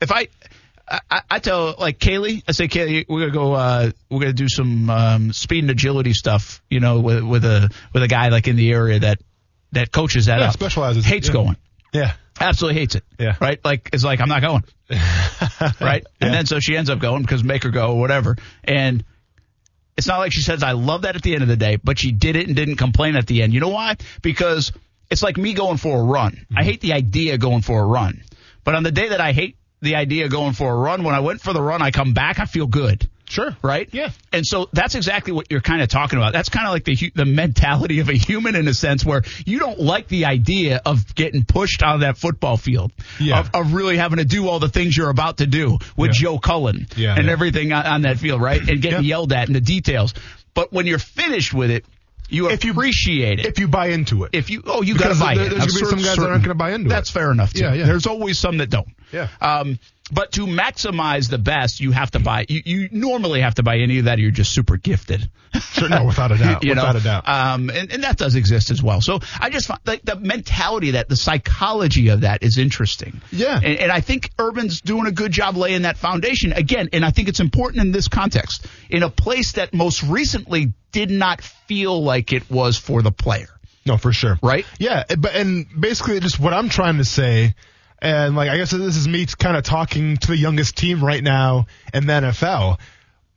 [0.00, 0.26] If I,
[1.10, 4.48] I, I tell like Kaylee, I say Kaylee, we're gonna go, uh, we're gonna do
[4.48, 8.48] some um, speed and agility stuff, you know, with with a with a guy like
[8.48, 9.20] in the area that
[9.70, 10.52] that coaches that Yeah, up.
[10.54, 11.04] specializes.
[11.04, 11.32] hates Yeah.
[11.32, 11.56] going,
[11.92, 12.12] Yeah.
[12.40, 13.04] absolutely hates it.
[13.18, 13.36] Yeah.
[13.40, 13.60] right.
[13.64, 14.64] Like it's like I'm not going,
[15.80, 16.04] right?
[16.20, 18.36] And then so she ends up going because make her go or whatever.
[18.64, 19.04] And
[19.96, 21.98] it's not like she says I love that at the end of the day, but
[21.98, 23.52] she did it and didn't complain at the end.
[23.52, 23.96] You know why?
[24.22, 24.72] Because
[25.10, 26.32] it's like me going for a run.
[26.32, 26.58] Mm-hmm.
[26.58, 28.22] I hate the idea going for a run,
[28.64, 31.20] but on the day that I hate the idea going for a run, when I
[31.20, 33.08] went for the run, I come back, I feel good.
[33.28, 33.56] Sure.
[33.62, 33.88] Right?
[33.92, 34.10] Yeah.
[34.32, 36.32] And so that's exactly what you're kind of talking about.
[36.34, 39.58] That's kind of like the the mentality of a human in a sense where you
[39.58, 42.92] don't like the idea of getting pushed out of that football field.
[43.18, 43.40] Yeah.
[43.40, 46.20] Of, of really having to do all the things you're about to do with Yeah.
[46.20, 47.32] Joe Cullen Yeah, and yeah.
[47.32, 48.60] everything on, on that field, right?
[48.68, 50.12] And getting yelled at in the details.
[50.52, 51.86] But when you're finished with it,
[52.28, 53.46] you If you- appreciate it.
[53.46, 54.30] If you buy into it.
[54.34, 55.50] If you oh you got to buy there- it.
[55.50, 56.88] there's gonna be some guys that aren't gonna buy into it.
[56.90, 57.54] That's fair enough.
[57.54, 57.62] Too.
[57.64, 57.84] Yeah, yeah.
[57.86, 58.88] There's always some that don't.
[59.10, 59.28] Yeah.
[59.40, 59.78] Um,
[60.10, 62.44] but to maximize the best, you have to buy.
[62.48, 65.30] You, you normally have to buy any of that, or you're just super gifted.
[65.60, 66.64] Sure, no, without a doubt.
[66.64, 67.28] you without know, a doubt.
[67.28, 69.00] Um, and, and that does exist as well.
[69.00, 73.20] So I just find like the mentality that, the psychology of that is interesting.
[73.30, 73.56] Yeah.
[73.56, 76.88] And, and I think Urban's doing a good job laying that foundation again.
[76.92, 81.10] And I think it's important in this context, in a place that most recently did
[81.10, 83.48] not feel like it was for the player.
[83.84, 84.38] No, for sure.
[84.42, 84.64] Right?
[84.78, 87.54] Yeah, but and basically just what I'm trying to say,
[88.02, 91.22] and like I guess this is me kind of talking to the youngest team right
[91.22, 92.78] now in the NFL.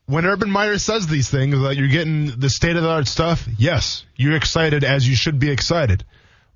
[0.07, 3.47] When Urban Meyer says these things, like you're getting the state of the art stuff,
[3.57, 6.03] yes, you're excited as you should be excited.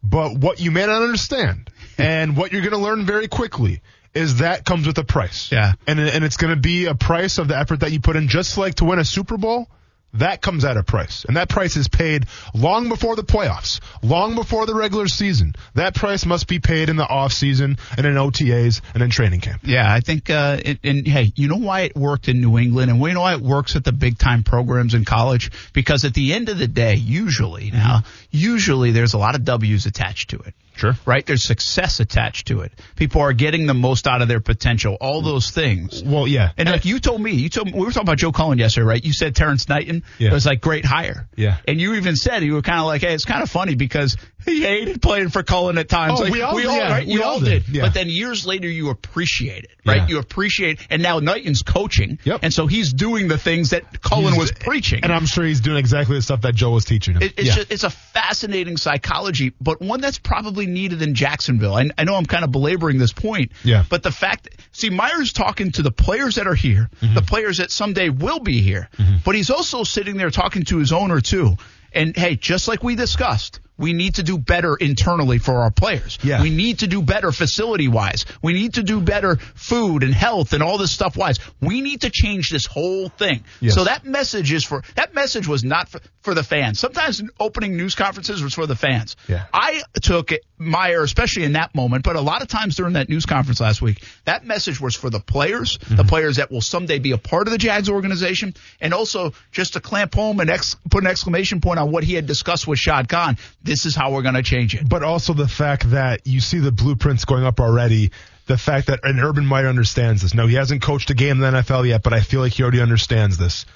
[0.04, 3.82] But what you may not understand, and what you're going to learn very quickly,
[4.14, 5.52] is that comes with a price.
[5.52, 5.74] Yeah.
[5.86, 8.28] And and it's going to be a price of the effort that you put in.
[8.28, 9.70] Just like to win a Super Bowl,
[10.14, 11.26] that comes at a price.
[11.26, 15.54] And that price is paid long before the playoffs, long before the regular season.
[15.76, 19.42] That price must be paid in the off season and in OTAs and in training
[19.42, 19.62] camp.
[19.64, 22.90] Yeah, I think, uh, it, and hey, you know why it worked in New England,
[22.90, 25.52] and we know why it works at the big time programs in college?
[25.74, 29.86] Because at the end of the day, usually now, usually there's a lot of W's
[29.86, 30.54] attached to it.
[30.80, 30.96] Sure.
[31.06, 31.26] Right?
[31.26, 32.72] There's success attached to it.
[32.96, 34.98] People are getting the most out of their potential.
[35.00, 36.02] All those things.
[36.04, 36.52] Well, yeah.
[36.58, 38.86] And like you told me, you told me, we were talking about Joe Cullen yesterday,
[38.86, 39.04] right?
[39.04, 40.32] You said Terrence Knighton Yeah.
[40.32, 41.28] was like great hire.
[41.36, 41.58] Yeah.
[41.68, 44.18] And you even said you were kind of like, hey, it's kind of funny because
[44.50, 46.20] he hated playing for Cullen at times.
[46.20, 47.08] Oh, like, we all- we all, yeah, right?
[47.08, 47.66] we You all all did.
[47.66, 47.76] did.
[47.76, 47.82] Yeah.
[47.84, 49.98] But then years later, you appreciate it, right?
[50.02, 50.08] Yeah.
[50.08, 52.20] You appreciate, and now Knighton's coaching.
[52.24, 52.40] Yep.
[52.44, 55.02] And so he's doing the things that Cullen He's- was preaching.
[55.04, 57.22] And I'm sure he's doing exactly the stuff that Joe was teaching him.
[57.24, 57.56] It, it's yeah.
[57.56, 61.74] just, it's a fascinating psychology, but one that's probably needed in Jacksonville.
[61.76, 63.84] I, I know I'm kind of belaboring this point, Yeah.
[63.90, 67.14] but the fact, see, Meyer's talking to the players that are here, Mm-hmm.
[67.16, 68.90] the players that someday will be here,
[69.24, 71.56] but he's also sitting there talking to his owner too.
[71.94, 76.20] And hey, just like we discussed, we need to do better internally for our players.
[76.22, 76.42] Yeah.
[76.44, 78.26] We need to do better facility wise.
[78.44, 81.40] We need to do better food and health and all this stuff wise.
[81.62, 83.44] We need to change this whole thing.
[83.62, 83.74] Yes.
[83.74, 86.80] So that message is for that message was not for, for the fans.
[86.80, 89.16] Sometimes opening news conferences was for the fans.
[89.28, 89.46] Yeah.
[89.54, 93.08] I took it, Meyer, especially in that moment, but a lot of times during that
[93.08, 95.96] news conference last week, that message was for the players, Mm-hmm.
[95.96, 99.74] the players that will someday be a part of the Jags organization, and also just
[99.74, 102.78] to clamp home and ex, put an exclamation point on what he had discussed with
[102.80, 103.38] Shad Khan.
[103.70, 104.90] This is how we're going to change it.
[104.90, 108.12] but also the fact that you see the blueprints going up already.
[108.48, 110.34] The fact that an Urban Meyer understands this.
[110.34, 112.64] No, he hasn't coached a game in the NFL yet, but I feel like he
[112.64, 113.68] already understands this.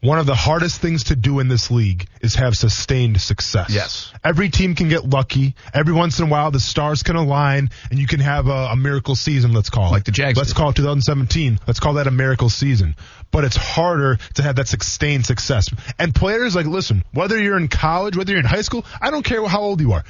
[0.00, 3.70] One of the hardest things to do in this league is have sustained success.
[3.70, 4.12] Yes.
[4.22, 5.56] Every team can get lucky.
[5.74, 8.76] Every once in a while, the stars can align, and you can have a, a
[8.76, 9.52] miracle season.
[9.52, 10.56] Let's call it Like the Jags Let's did.
[10.56, 11.58] call it 2017.
[11.66, 12.94] Let's call that a miracle season.
[13.32, 15.66] But it's harder to have that sustained success.
[15.98, 19.24] And players like, listen, whether you're in college, whether you're in high school, I don't
[19.24, 20.04] care how old you are.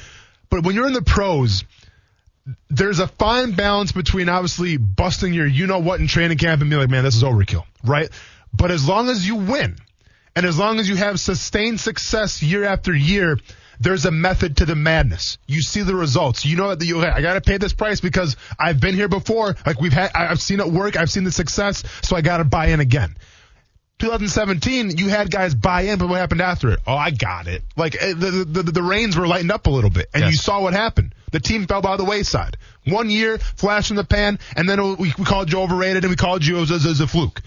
[0.51, 1.65] But when you're in the pros,
[2.69, 6.71] there's a fine balance between obviously busting your you know what in training camp and
[6.71, 8.09] being like, man, this is overkill, right?
[8.53, 9.77] But as long as you win
[10.35, 13.39] and as long as you have sustained success year after year,
[13.81, 15.39] there's a method to the madness.
[15.47, 16.45] You see the results.
[16.45, 19.55] You know that you, I got to pay this price because I've been here before.
[19.65, 20.97] Like we've had, I've seen it work.
[20.97, 21.85] I've seen the success.
[22.03, 23.15] So I got to buy in again.
[24.01, 26.79] 2017, you had guys buy in, but what happened after it?
[26.87, 27.63] Oh, I got it.
[27.77, 30.31] Like eh, the the, the, the reins were lightened up a little bit, and Yes.
[30.33, 31.15] you saw what happened.
[31.33, 32.57] The team fell by the wayside.
[32.87, 36.17] One year, flash in the pan, and then we, we called you overrated, and we
[36.17, 37.43] called you as, as, as a fluke.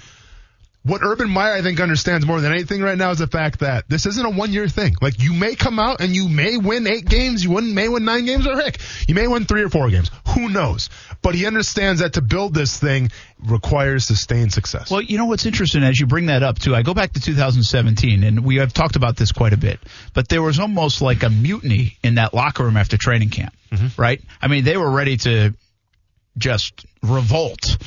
[0.84, 3.88] What Urban Meyer I think understands more than anything right now is the fact that
[3.88, 4.96] this isn't a one year thing.
[5.00, 8.26] Like you may come out and you may win eight games, you may win nine
[8.26, 10.10] games, or heck, you may win three or four games.
[10.30, 10.90] Who knows?
[11.22, 13.12] But he understands that to build this thing
[13.46, 14.90] requires sustained success.
[14.90, 16.76] Well, you know what's interesting as you bring that up too.
[16.76, 19.80] I go back to 2017, and we have talked about this quite a bit.
[20.16, 24.02] But there was almost like a mutiny in that locker room after training camp, Mm-hmm.
[24.02, 24.22] right?
[24.42, 25.54] I mean, they were ready to
[26.38, 27.78] just revolt.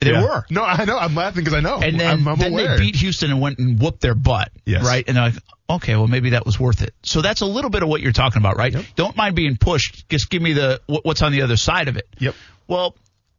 [0.00, 0.22] They Yeah.
[0.22, 0.44] were.
[0.50, 0.98] No, I know.
[0.98, 1.78] I'm laughing because I know.
[1.78, 4.50] And then, I'm, I'm then they beat Houston and went and whooped their butt.
[4.64, 4.84] Yes.
[4.84, 5.04] Right?
[5.06, 5.34] And they're like,
[5.68, 6.94] okay, well, maybe that was worth it.
[7.02, 8.74] So that's a little bit of what you're talking about, right?
[8.96, 10.08] Don't mind being pushed.
[10.08, 12.08] Just give me the what's on the other side of it.
[12.18, 12.34] Yep.
[12.66, 12.94] Well,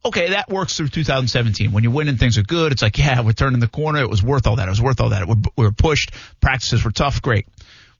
[0.05, 1.71] okay, that works through 2017.
[1.71, 4.01] When you win and things are good, it's like, yeah, we're turning the corner.
[4.01, 4.67] It was worth all that.
[4.67, 5.27] It was worth all that.
[5.27, 6.11] We we were pushed.
[6.41, 7.21] Practices were tough.
[7.21, 7.47] Great.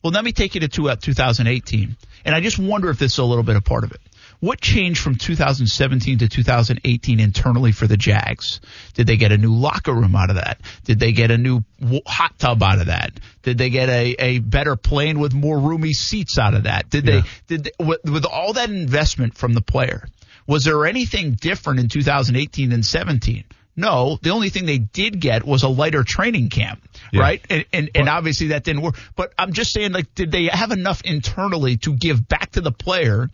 [0.04, 1.95] Well, let me take you to uh, 2018.
[2.26, 4.02] And I just wonder if this is a little bit a part of it.
[4.41, 8.60] What changed from 2017 to 2018 internally for the Jags?
[8.95, 10.60] Did they get a new locker room out of that?
[10.84, 13.12] Did they get a new w- hot tub out of that?
[13.43, 16.89] Did they get a, a better plane with more roomy seats out of that?
[16.89, 17.23] Did they, Yeah.
[17.47, 20.08] did they, with, with all that investment from the player,
[20.47, 23.43] was there anything different in 2018 than 17?
[23.77, 26.82] No, the only thing they did get was a lighter training camp,
[27.13, 27.21] Yeah.
[27.21, 27.45] right?
[27.49, 28.97] And, and, and obviously that didn't work.
[29.15, 32.71] But I'm just saying, like, did they have enough internally to give back to the
[32.71, 33.30] player,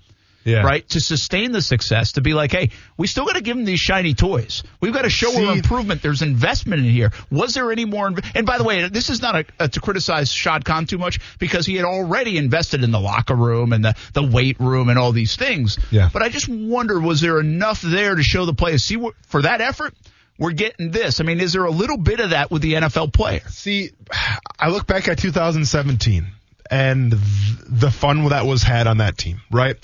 [0.48, 0.62] Yeah.
[0.62, 2.14] right, to sustain the success?
[2.14, 4.64] To be like, hey, we still got to give them these shiny toys.
[4.82, 6.02] We've got to show See- our improvement.
[6.02, 7.12] There's investment in here.
[7.30, 8.10] Was there any more?
[8.10, 10.98] Inv- and by the way, this is not a, a, to criticize Shad Khan too
[10.98, 14.90] much because he had already invested in the locker room and the, the weight room
[14.90, 15.78] and all these things.
[15.92, 16.10] Yeah.
[16.12, 18.86] But I just wonder, was there enough there to show the players?
[18.86, 19.94] See, for that effort,
[20.40, 21.20] we're getting this.
[21.20, 23.42] I mean, is there a little bit of that with the NFL player?
[23.50, 23.92] See,
[24.60, 26.28] I look back at 2017
[26.70, 27.22] and th-
[27.70, 29.76] the fun that was had on that team, right?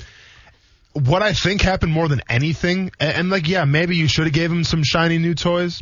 [0.94, 4.34] What I think happened more than anything, and, and like, yeah, maybe you should have
[4.34, 5.82] gave him some shiny new toys,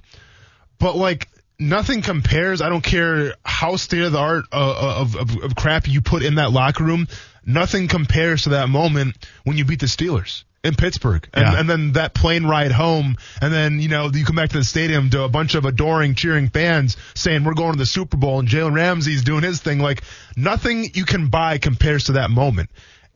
[0.79, 1.27] but like,
[1.59, 2.61] nothing compares.
[2.61, 6.23] I don't care how state of the art uh, of, of, of crap you put
[6.23, 7.07] in that locker room.
[7.45, 11.59] Nothing compares to that moment when you beat the Steelers in Pittsburgh, and, Yeah.
[11.59, 14.63] and then that plane ride home, and then you know you come back to the
[14.63, 18.39] stadium to a bunch of adoring, cheering fans saying we're going to the Super Bowl,
[18.39, 19.79] and Jalen Ramsey's doing his thing.
[19.79, 20.03] Like
[20.37, 22.69] nothing you can buy compares to that moment.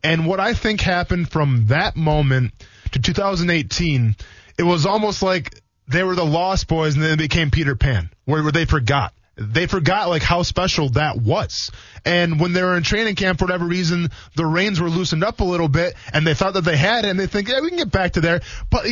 [0.05, 2.53] And what I think happened from that moment
[2.91, 4.15] to 2018,
[4.57, 8.09] it was almost like they were the Lost Boys and then they became Peter Pan,
[8.25, 9.13] where, where they forgot.
[9.37, 11.69] They forgot like how special that was.
[12.05, 15.41] And when they were in training camp for whatever reason, the reins were loosened up
[15.41, 17.69] a little bit and they thought that they had it and they think, yeah, we
[17.69, 18.41] can get back to there.
[18.69, 18.87] But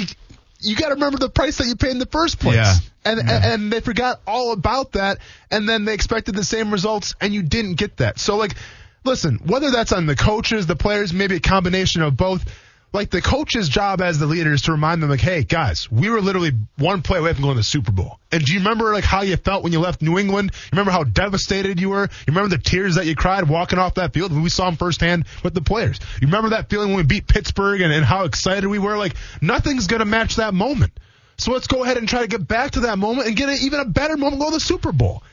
[0.60, 2.56] you- got to remember the price that you paid in the first place.
[2.56, 2.76] Yeah.
[3.06, 5.20] And, and and they forgot all about that
[5.52, 8.18] and then they expected the same results and you didn't get that.
[8.18, 8.56] So like
[9.04, 12.46] listen, whether that's on the coaches, the players, maybe a combination of both,
[12.94, 16.10] like the coach's job as the leader is to remind them like, hey guys, we
[16.10, 18.20] were literally one play away from going to the Super Bowl.
[18.32, 20.52] And do you remember like how you felt when you left New England?
[20.54, 22.04] You remember how devastated you were?
[22.04, 24.32] You remember the tears that you cried walking off that field?
[24.32, 26.00] When we saw them firsthand with the players.
[26.22, 28.98] You remember that feeling when we beat Pittsburgh and, and how excited we were?
[28.98, 30.94] Like nothing's gonna match that moment.
[31.38, 33.54] So let's go ahead and try to get back to that moment and get a,
[33.54, 35.24] even a better moment, go to the Super Bowl.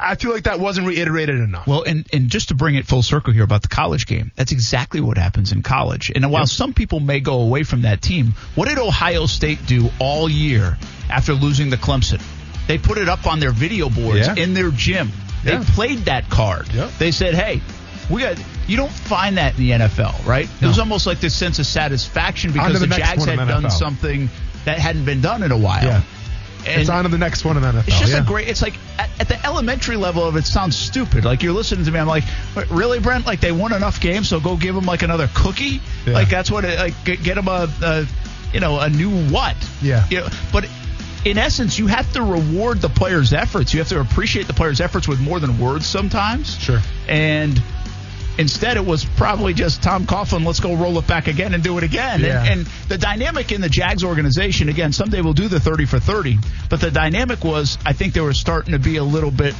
[0.00, 1.66] I feel like that wasn't reiterated enough.
[1.66, 4.52] Well, and, and just to bring it full circle here about the college game, that's
[4.52, 6.12] exactly what happens in college.
[6.14, 9.88] And while some people may go away from that team, what did Ohio State do
[9.98, 10.78] all year
[11.10, 12.22] after losing to Clemson?
[12.68, 14.34] They put it up on their video boards Yeah.
[14.36, 15.10] in their gym.
[15.42, 15.64] They Yeah.
[15.74, 16.72] played that card.
[16.72, 16.90] Yep.
[16.98, 17.60] They said, hey,
[18.10, 18.36] we got.
[18.68, 20.48] You don't find that in the NFL, right?
[20.60, 23.64] It was almost like this sense of satisfaction because the, the Jags had the done
[23.64, 23.70] NFL.
[23.72, 24.28] something
[24.64, 25.82] that hadn't been done in a while.
[25.82, 26.02] Yeah.
[26.66, 27.88] And it's on to the next one in the NFL.
[27.88, 28.20] it's just yeah.
[28.20, 28.48] a great.
[28.48, 31.24] It's like at, at the elementary level of it sounds stupid.
[31.24, 32.24] Like you're listening to me, I'm like,
[32.70, 33.26] really, Brent?
[33.26, 35.80] Like they won enough games, so go give them like another cookie.
[36.06, 36.14] Yeah.
[36.14, 36.78] Like that's what it.
[36.78, 38.06] Like get, get them a, a,
[38.52, 39.56] you know, a new what?
[39.80, 40.06] Yeah.
[40.10, 40.68] You know, but
[41.24, 43.72] in essence, you have to reward the players' efforts.
[43.74, 46.58] You have to appreciate the players' efforts with more than words sometimes.
[46.58, 46.80] Sure.
[47.08, 47.60] And
[48.38, 50.46] instead, it was probably just Tom Coughlin.
[50.46, 52.20] Let's go roll it back again and do it again.
[52.20, 52.42] Yeah.
[52.42, 55.98] And, and the dynamic in the Jags organization, again, someday we'll do the 30 for
[55.98, 56.38] 30,
[56.70, 59.54] but the dynamic was I think they were starting to be a little bit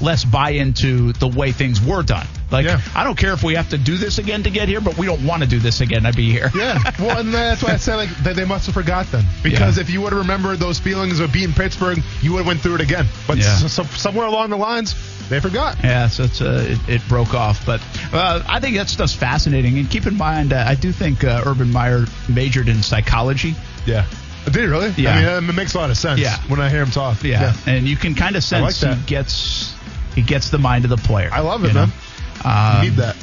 [0.00, 2.26] less buy into the way things were done.
[2.50, 2.80] Like, Yeah.
[2.94, 5.06] I don't care if we have to do this again to get here, but we
[5.06, 6.50] don't want to do this again to be here.
[6.54, 9.76] Yeah, well, and that's why I said like they, they must have forgot then because
[9.76, 9.82] Yeah.
[9.82, 12.76] if you would have remembered those feelings of beating Pittsburgh, you would have went through
[12.76, 13.06] it again.
[13.26, 13.44] But Yeah.
[13.62, 14.94] s- somewhere along the lines,
[15.28, 15.76] they forgot.
[15.84, 17.64] Yeah, so it's, uh, it, it broke off.
[17.64, 17.80] But
[18.12, 19.78] uh, I think that stuff's fascinating.
[19.78, 23.54] And keep in mind, uh, I do think uh, Urban Meyer majored in psychology.
[23.86, 24.06] Yeah,
[24.46, 24.92] did he really?
[24.96, 25.36] Yeah.
[25.36, 26.18] I mean, it makes a lot of sense.
[26.20, 26.36] Yeah.
[26.48, 27.22] when I hear him talk.
[27.22, 28.96] Yeah, and you can kind of sense that.
[28.98, 29.72] he gets
[30.20, 31.30] he gets the mind of the player.
[31.32, 31.86] I love it, you know?
[31.86, 32.76] man.
[32.76, 33.16] Um, need that.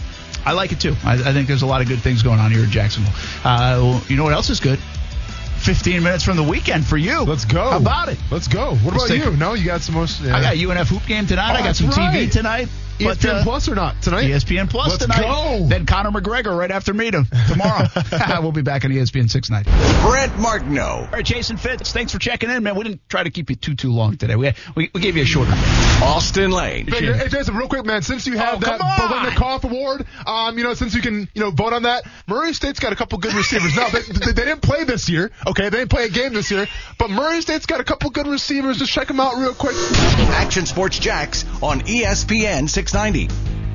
[0.45, 0.95] I like it too.
[1.03, 3.13] I, I think there's a lot of good things going on here in Jacksonville.
[3.43, 4.79] Uh, well, you know what else is good?
[4.79, 7.21] 15 minutes from the weekend for you.
[7.21, 7.69] Let's go.
[7.69, 8.17] How about it?
[8.31, 8.75] Let's go.
[8.75, 9.33] What Let's about you?
[9.33, 9.37] it.
[9.37, 10.21] No, you got some most.
[10.21, 10.35] Yeah.
[10.37, 11.53] I got UNF hoop game tonight.
[11.53, 12.69] Oh, I got some TV tonight.
[12.99, 14.25] But, ESPN uh, Plus or not tonight?
[14.25, 15.21] ESPN Plus Let's tonight.
[15.21, 15.65] go.
[15.67, 17.87] Then Conor McGregor right after meet him tomorrow.
[18.41, 19.69] we'll be back on ESPN 690.
[20.07, 21.05] Brent Martineau.
[21.05, 22.75] All right, Jason Fitz, thanks for checking in, man.
[22.75, 24.35] We didn't try to keep you too too long today.
[24.35, 25.51] We we, we gave you a shorter.
[26.01, 26.87] Austin Lane.
[26.87, 28.01] Hey, hey, Jason, real quick, man.
[28.01, 28.97] Since you have Oh, that come on.
[29.31, 32.79] Biletnikoff award, um, you know, since you can, you know, vote on that, Murray State's
[32.79, 33.75] got a couple good receivers.
[33.75, 35.31] now, they, they, they didn't play this year.
[35.45, 36.67] Okay, they didn't play a game this year,
[36.97, 38.77] but Murray State's got a couple good receivers.
[38.77, 39.75] Just check them out real quick.
[40.29, 43.27] Action Sports Jax on ESPN 690.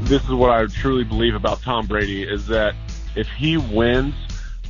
[0.08, 2.74] this is what I truly believe about Tom Brady is that
[3.14, 4.14] if he wins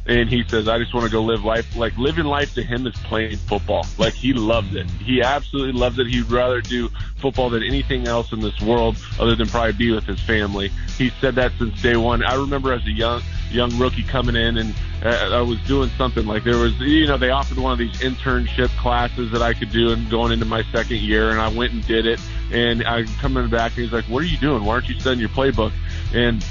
[0.04, 2.84] and he says, I just want to go live life, like living life to him
[2.88, 3.86] is playing football.
[3.98, 4.90] Like he loves it.
[4.90, 6.08] He absolutely loves it.
[6.08, 6.88] He'd rather do
[7.18, 10.72] football than anything else in this world other than probably be with his family.
[10.98, 12.24] He said that since day one.
[12.24, 13.22] I remember as a young,
[13.52, 14.74] young rookie coming in and
[15.04, 17.96] uh, I was doing something like there was, you know, they offered one of these
[17.98, 21.74] internship classes that I could do and going into my second year and I went
[21.74, 22.20] and did it.
[22.52, 24.64] And I coming back and he's like, what are you doing?
[24.64, 25.72] Why aren't you studying your playbook?
[26.14, 26.44] And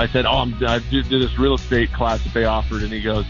[0.00, 2.82] I said, oh, I'm, I did, did this real estate class that they offered.
[2.82, 3.24] And he goes,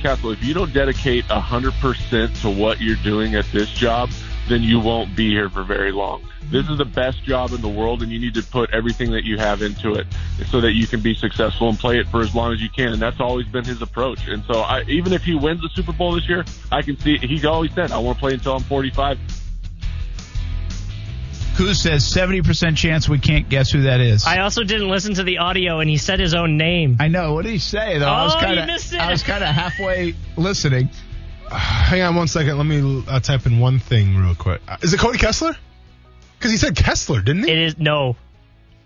[0.00, 4.10] Cassel, if you don't dedicate 100% to what you're doing at this job,
[4.48, 6.22] then you won't be here for very long.
[6.50, 9.24] This is the best job in the world, and you need to put everything that
[9.24, 10.06] you have into it
[10.48, 12.92] so that you can be successful and play it for as long as you can.
[12.92, 14.26] And that's always been his approach.
[14.26, 17.18] And so, I, even if he wins the Super Bowl this year, I can see
[17.18, 19.18] he always said, "I want to play until I'm 45."
[21.56, 24.26] Kuz says 70% chance we can't guess who that is.
[24.26, 26.96] I also didn't listen to the audio, and he said his own name.
[27.00, 27.34] I know.
[27.34, 28.06] What did he say though?
[28.06, 29.00] I was Oh, you kind missed of it.
[29.00, 30.88] I was kind of halfway listening.
[31.50, 32.56] Hang on one second.
[32.56, 34.62] Let me uh, type in one thing real quick.
[34.66, 35.54] Uh, Is it Cody Kessler?
[36.38, 37.50] Because he said Kessler, didn't he?
[37.50, 38.16] It is no.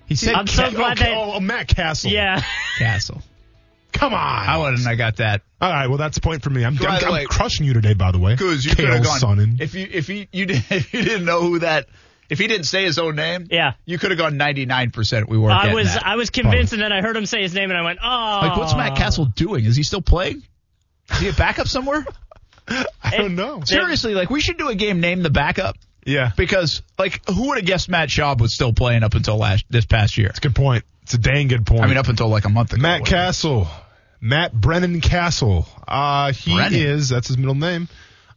[0.07, 2.11] He said I'm so Ca- glad okay, that- oh, oh, Matt Cassel.
[2.11, 2.43] Yeah.
[2.79, 3.23] Cassel.
[3.93, 4.19] Come on.
[4.21, 5.43] I wouldn't have got that.
[5.61, 6.65] All right, well, that's a point for me.
[6.65, 8.35] I'm, I'm, I'm crushing you today, by the way.
[8.35, 9.21] Kuz, you could have gone.
[9.21, 9.61] Sonnen.
[9.61, 11.87] If you if you you, did, if you didn't know who that,
[12.31, 13.73] if he didn't say his own name, Yeah.
[13.85, 15.29] you could have gone 99%.
[15.29, 15.53] We weren't.
[15.55, 16.07] I was that.
[16.07, 18.39] I was convinced, and then I heard him say his name, and I went, "Oh."
[18.43, 19.65] like, what's Matt Cassel doing?
[19.65, 20.43] Is he still playing?
[21.13, 22.05] Is he a backup somewhere?
[23.03, 23.61] I don't know.
[23.65, 26.31] Seriously, like we should do a game name the backup Yeah.
[26.37, 29.85] because like who would have guessed Matt Schaub was still playing up until last this
[29.85, 30.29] past year?
[30.29, 30.85] It's a good point.
[31.03, 31.83] It's a dang good point.
[31.83, 32.81] I mean, up until like a month ago.
[32.81, 33.05] Matt.
[33.05, 33.69] Cassel.
[34.23, 35.69] Matt Brennan Cassel.
[35.87, 36.81] Uh, he Brennan.
[36.81, 37.89] is, that's his middle name.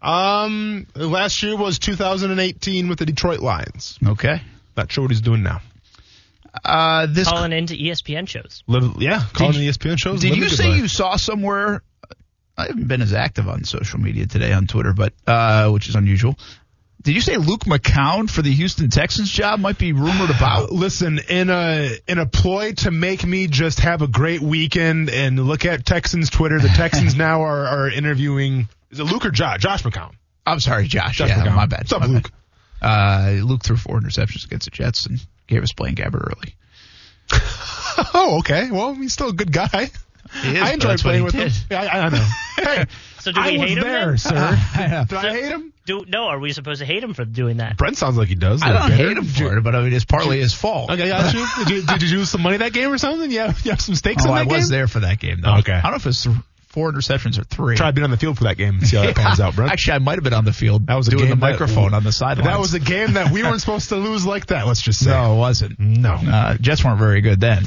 [0.01, 3.97] Um, last year was 2018 with the Detroit Lions.
[4.05, 4.41] Okay.
[4.75, 5.61] Not sure what he's doing now.
[6.63, 8.63] Uh, this calling into ESPN shows?
[8.67, 10.21] Little, yeah, calling Did E ESPN shows.
[10.21, 10.81] Did you say life.
[10.81, 11.83] you saw somewhere?
[12.57, 15.95] I haven't been as active on social media today on Twitter, but uh, which is
[15.95, 16.37] unusual.
[17.01, 20.71] Did you say Luke McCown for the Houston Texans job might be rumored about?
[20.71, 25.39] listen, in a in a ploy to make me just have a great weekend and
[25.39, 28.67] look at Texans Twitter, the Texans now are, are interviewing.
[28.91, 29.61] Is it Luke or Josh?
[29.61, 30.13] Josh McCown.
[30.45, 31.17] I'm sorry, Josh.
[31.17, 31.55] Josh yeah, McCown.
[31.55, 31.79] my bad.
[31.81, 32.31] What's up, my Luke?
[32.81, 33.39] bad.
[33.39, 36.55] Uh, Luke threw four interceptions against the Jets and gave us Blaine Gabbert early.
[38.13, 38.69] Oh, okay.
[38.69, 39.89] Well, he's still a good guy.
[40.43, 41.51] He is, I enjoy playing with did.
[41.51, 41.67] him.
[41.71, 42.27] Yeah, I, I know.
[42.57, 42.85] Hey,
[43.27, 44.17] So do we I was hate him there, then?
[44.17, 44.35] sir.
[44.75, 45.05] I know.
[45.05, 45.73] Did I hate him?
[45.85, 46.23] Do no?
[46.27, 47.77] Are we supposed to hate him for doing that?
[47.77, 48.61] Brent sounds like he does.
[48.61, 50.89] I a don't hate him for it, but I mean, it's partly his fault.
[50.91, 51.45] Okay, got you.
[51.65, 53.29] Did you did you lose some money that game or something?
[53.31, 55.41] Yeah, you have some stakes Oh, in that I that was there for that game,
[55.41, 55.55] though.
[55.57, 55.73] Okay.
[55.73, 56.27] I don't know if it's
[56.67, 57.75] four interceptions or three.
[57.77, 59.71] Try being on the field for that game and see how that pans out, Brent.
[59.71, 61.41] Actually, I might have been on the field That was a doing game the that-
[61.51, 62.47] microphone on the sideline.
[62.47, 64.67] that was a game that we weren't supposed to lose like that.
[64.67, 65.09] Let's just say.
[65.09, 65.79] no, it wasn't.
[65.79, 66.13] No.
[66.13, 67.63] Uh, Jets weren't very good then.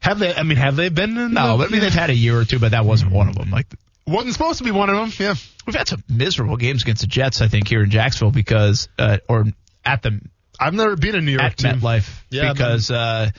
[0.00, 0.34] Have they?
[0.34, 1.16] I mean, have they been?
[1.16, 3.12] In No, the, but I mean they've had a year or two, but that wasn't
[3.12, 3.50] one of them.
[3.50, 3.66] Like
[4.06, 5.12] wasn't supposed to be one of them.
[5.18, 5.34] Yeah.
[5.66, 9.18] we've had some miserable games against the Jets, I think, here in Jacksonville because, uh,
[9.28, 9.46] or
[9.84, 10.20] at the
[10.60, 11.44] I've never been in New York.
[11.44, 11.80] at team.
[11.80, 13.30] MetLife Yeah, because uh,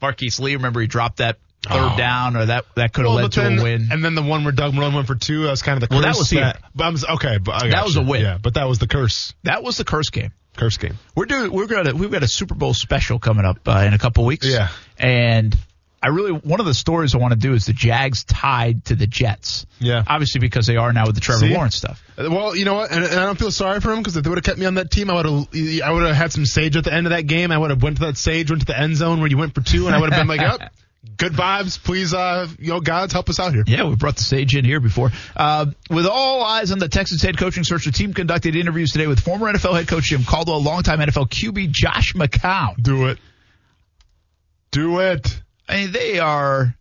[0.00, 1.96] Marquise Lee, remember he dropped that third Oh.
[1.96, 3.88] down, or that that could have Well, led to then, a win.
[3.92, 5.42] And then the one where Doug Marrone went for two.
[5.44, 6.02] That was kind of the curse.
[6.02, 6.52] Well, that was here.
[6.74, 8.00] but I'm, okay, but I That was you.
[8.00, 8.22] a win.
[8.22, 9.32] Yeah, but that was the curse.
[9.44, 10.32] that was the curse game.
[10.56, 10.98] Curse game.
[11.14, 11.52] We're doing.
[11.52, 11.94] We're gonna.
[11.94, 14.46] We've got a Super Bowl special coming up uh, in a couple weeks.
[14.46, 14.68] Yeah.
[14.98, 15.56] And
[16.02, 18.96] I really one of the stories I want to do is the Jags tied to
[18.96, 19.66] the Jets.
[19.78, 20.02] Yeah.
[20.06, 21.54] Obviously because they are now with the Trevor See?
[21.54, 22.02] Lawrence stuff.
[22.18, 24.24] Uh, Well, you know what, and, and I don't feel sorry for him because if
[24.24, 26.32] they would have kept me on that team, I would have, I would have had
[26.32, 27.52] some sage at the end of that game.
[27.52, 29.54] I would have went to that sage, went to the end zone where you went
[29.54, 30.72] for two, and I would have been like, "Yep,
[31.16, 31.82] good vibes.
[31.82, 34.64] Please, uh, you know, gods help us out here." Yeah, we brought the sage in
[34.64, 35.10] here before.
[35.36, 39.06] Uh, with all eyes on the Texans head coaching search, the team conducted interviews today
[39.06, 42.82] with former NFL head coach Jim Caldwell, longtime NFL QB Josh McCown.
[42.82, 43.18] Do it.
[44.72, 45.40] Do it.
[45.72, 46.74] I mean, they are.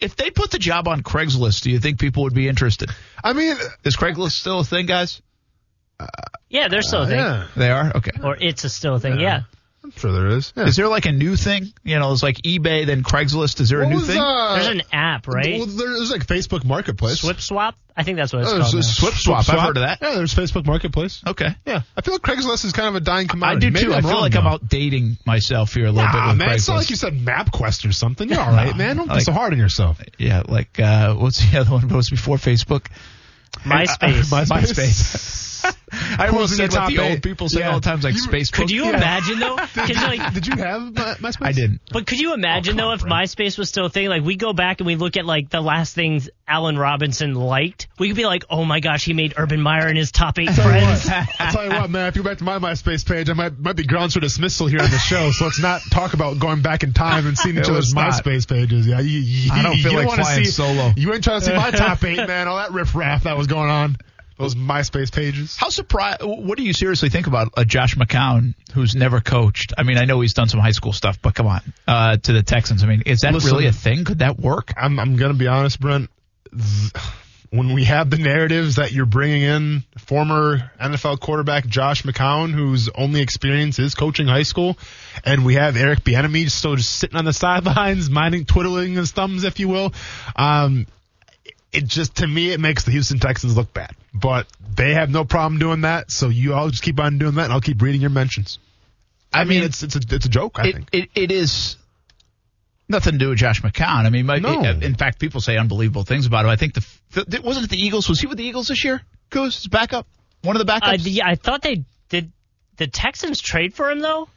[0.00, 2.90] If they put the job on Craigslist, do you think people would be interested?
[3.24, 5.22] I mean, Is Craigslist still a thing, guys?
[6.48, 7.46] Yeah, they're still a uh, thing, yeah.
[7.56, 7.92] They are.
[7.96, 8.12] Okay.
[8.22, 9.18] or it's a still a thing.
[9.18, 9.42] Yeah.
[9.86, 10.52] I'm sure there is.
[10.56, 10.64] Yeah.
[10.64, 11.72] Is there like a new thing?
[11.84, 13.60] You know, it's like eBay, then Craigslist.
[13.60, 14.18] Is there a new was, thing?
[14.18, 15.58] uh, There's an app, right?
[15.58, 17.20] Well, there's like Facebook Marketplace.
[17.20, 17.76] Swip Swap?
[17.96, 18.74] I think that's what it's Oh, called.
[18.74, 19.48] there's Swip Swap.
[19.48, 19.98] I've heard of that.
[20.02, 21.22] Yeah, there's Facebook Marketplace.
[21.26, 21.54] okay.
[21.64, 23.68] Yeah, I feel like Craigslist is kind of a dying commodity.
[23.68, 23.94] I do Maybe too.
[23.94, 24.40] I I'm feel wrong, like though.
[24.40, 27.14] I'm outdating myself here a little bit Nah, with man, it's not like you said
[27.14, 28.28] MapQuest or something.
[28.28, 28.96] You're all right, No, man.
[28.96, 30.00] Don't like- be so hard on yourself.
[30.18, 32.86] Yeah, like uh, what's the other one that was before Facebook?
[33.64, 34.30] MySpace.
[34.48, 35.44] MySpace.
[36.18, 37.22] I almost Who's in said your what the top old eight?
[37.22, 37.70] people say Yeah.
[37.70, 38.50] all the time, like You- space.
[38.50, 39.56] Could you imagine though?
[39.74, 41.46] 'Cause, like, Did you have My- MySpace?
[41.46, 41.80] I didn't.
[41.90, 43.14] but could you oh, imagine Oh, though on, if Brent.
[43.14, 44.08] MySpace was still a thing?
[44.08, 47.88] Like we go back and we look at like the last things Allen Robinson liked.
[47.98, 50.48] We could be like, oh my gosh, he made Urban Meyer in his top eight
[50.48, 51.06] Tell you friends.
[51.08, 52.06] what, I'll tell you what, man.
[52.08, 54.66] If you go back to my MySpace page, I might might be grounds for dismissal
[54.66, 55.30] here on the show.
[55.32, 57.94] So let's not talk about going back in time and seeing each other's.
[57.94, 58.86] MySpace pages.
[58.86, 60.92] Yeah, you, you, I don't feel you like wanna flying see, solo.
[60.96, 62.48] You ain't trying to see my top eight, man.
[62.48, 63.96] All that riffraff that was going on.
[64.38, 65.56] Those MySpace pages.
[65.56, 66.20] How surprised?
[66.22, 69.72] What do you seriously think about uh, Josh McCown, who's never coached?
[69.78, 72.32] I mean, I know he's done some high school stuff, but come on, uh, to
[72.32, 72.84] the Texans.
[72.84, 73.52] I mean, is that Listen.
[73.52, 74.04] really a thing?
[74.04, 74.74] Could that work?
[74.76, 76.10] I'm I'm gonna be honest, Brent.
[77.50, 82.90] When we have the narratives that you're bringing in former NFL quarterback Josh McCown, whose
[82.90, 84.76] only experience is coaching high school,
[85.24, 89.44] and we have Eric Bieniemy still just sitting on the sidelines, minding twiddling his thumbs,
[89.44, 89.94] if you will.
[90.34, 90.86] Um,
[91.72, 95.24] it just to me it makes the Houston Texans look bad, but they have no
[95.24, 96.10] problem doing that.
[96.10, 98.58] So you all just keep on doing that, and I'll keep reading your mentions.
[99.32, 100.58] I, mean, it's it's a it's a joke.
[100.58, 100.88] I it, think.
[100.92, 101.76] it, it is
[102.88, 104.06] nothing to do with Josh McCown.
[104.06, 104.62] I mean, my, No.
[104.62, 106.50] in fact, people say unbelievable things about him.
[106.50, 108.08] I think the the- wasn't it the Eagles?
[108.08, 109.02] Was he with the Eagles this year?
[109.30, 110.06] Goose his backup,
[110.42, 111.00] one of the Uh, backups.
[111.04, 112.30] yeah, I thought they did.
[112.76, 114.28] The Texans trade for him though.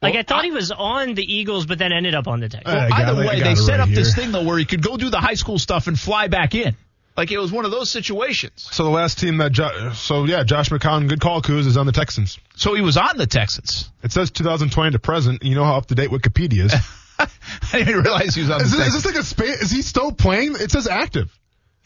[0.00, 2.40] Like Well, I thought I- he was on the Eagles, but then ended up on
[2.40, 2.74] the Texans.
[2.74, 4.82] I got Either it, way, they set right up this thing though where he could
[4.82, 6.74] go do the high school stuff and fly back in.
[7.16, 8.68] Like it was one of those situations.
[8.72, 11.86] So the last team that jo- so yeah, Josh McCown, good call, Kuz, is on
[11.86, 12.38] the Texans.
[12.56, 13.90] So he was on the Texans.
[14.02, 15.40] It says 2020 to present.
[15.42, 16.74] and You know how up to date Wikipedia is.
[17.18, 17.28] I
[17.72, 19.62] didn't even realize he was on is, the this, is this like a space?
[19.62, 20.54] Is he still playing?
[20.58, 21.30] It says active.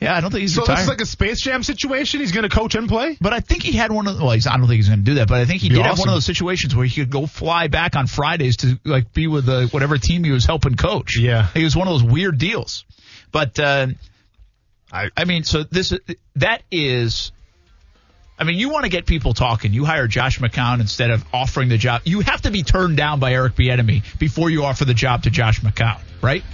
[0.01, 0.77] yeah, I don't think he's So retired.
[0.77, 2.21] this is like a Space Jam situation.
[2.21, 3.19] He's going to coach and play.
[3.21, 5.05] But I think he had one of well, he's, I don't think he's going to
[5.05, 5.27] do that.
[5.29, 7.27] But I think he Be did have one of those situations where he could go
[7.27, 11.19] fly back on Fridays to like be with the whatever team he was helping coach.
[11.19, 11.49] Yeah.
[11.55, 12.85] it was one of those weird deals.
[13.33, 13.89] But uh,
[14.93, 15.93] I I mean, so this
[16.37, 17.33] that is.
[18.39, 19.73] I mean, you want to get people talking.
[19.73, 22.03] You hire Josh McCown instead of offering the job.
[22.05, 25.31] You have to be turned down by Eric Bieniemy before you offer the job to
[25.31, 26.45] Josh McCown, right?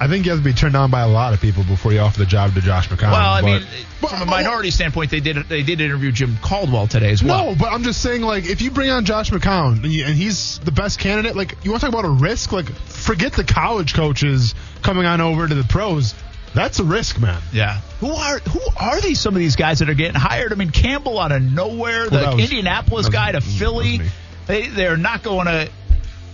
[0.00, 1.98] I think you have to be turned down by a lot of people before you
[1.98, 3.10] offer the job to Josh McCown.
[3.10, 3.62] Well, I but- mean,
[4.00, 7.46] But- from a minority standpoint, they did they did interview Jim Caldwell today as well.
[7.46, 10.70] No, but I'm just saying, like, if you bring on Josh McCown and he's the
[10.70, 12.52] best candidate, like, you want to talk about a risk?
[12.52, 16.14] Like, forget the college coaches coming on over to the pros.
[16.54, 17.40] That's a risk, man.
[17.52, 17.80] Yeah.
[18.00, 19.20] Who are who are these?
[19.20, 20.52] Some of these guys that are getting hired.
[20.52, 24.00] I mean, Campbell out of nowhere, the Well, that was- Indianapolis was- guy to Philly.
[24.46, 25.68] They they're not going to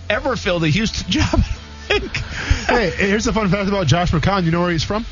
[0.09, 1.41] ever fill the Houston job.
[2.67, 4.43] Hey, here's the fun fact about Josh McCown.
[4.45, 5.05] You know where he's from?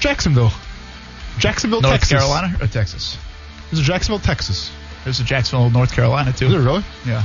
[0.00, 0.52] Jacksonville.
[1.38, 2.10] Jacksonville, North Texas.
[2.18, 3.16] Carolina or Texas?
[3.70, 4.70] This is Jacksonville, Texas.
[5.04, 6.46] There's a Jacksonville, North Carolina too.
[6.46, 6.84] Is it really?
[7.06, 7.24] Yeah.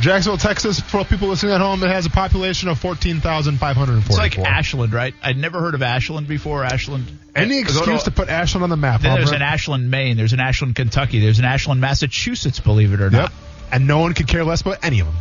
[0.00, 0.80] Jacksonville, Texas.
[0.80, 3.98] For people listening at home, it has a population of 14,544.
[3.98, 5.14] It's like Ashland, right?
[5.22, 6.64] I'd never heard of Ashland before.
[6.64, 7.18] Ashland.
[7.34, 9.00] Any to- excuse to put Ashland on the map.
[9.00, 10.16] Then there's an Ashland, Maine.
[10.16, 11.20] There's an Ashland, Kentucky.
[11.20, 12.60] There's an Ashland, Massachusetts.
[12.60, 13.32] Believe it or not, Yep.
[13.72, 15.16] And no one could care less about any of them.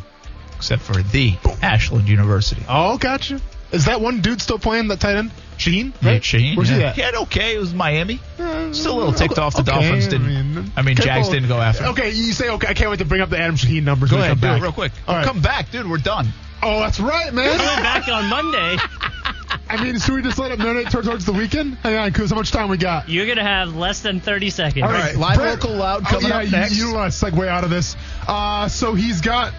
[0.57, 2.61] except for the Ashland University.
[2.69, 3.41] Oh, gotcha.
[3.76, 5.32] Is that one dude still playing that tight end?
[5.57, 5.93] Shaheen?
[6.01, 6.21] Yeah, Right?
[6.21, 6.57] Shaheen.
[6.57, 6.78] Where's yeah.
[6.78, 6.95] he at?
[6.95, 7.55] He had okay.
[7.55, 8.19] It was Miami.
[8.39, 9.53] Uh, Still a little ticked off.
[9.55, 10.71] The okay, Dolphins didn't.
[10.76, 11.84] I mean, Jags didn't go after.
[11.84, 11.89] him.
[11.91, 12.67] Okay, you say okay.
[12.67, 14.09] I can't wait to bring up the Adam Shaheen numbers.
[14.11, 14.59] Go when we ahead, come do back.
[14.59, 14.91] it real quick.
[15.07, 15.26] All right.
[15.26, 15.89] Come back, dude.
[15.89, 16.28] We're done.
[16.61, 17.57] Oh, that's right, man.
[17.57, 18.78] Coming back on Monday,
[19.69, 21.76] I mean, should we just let it marinate towards, towards the weekend?
[21.76, 22.30] Hang on, Kuz.
[22.30, 23.07] How much time we got?
[23.09, 24.84] you're gonna have less than 30 seconds.
[24.84, 26.78] All right, live, Brett- local, loud Oh, coming yeah, up you- next.
[26.78, 27.95] You, want to segue out of this?
[28.28, 29.53] Uh, so he's got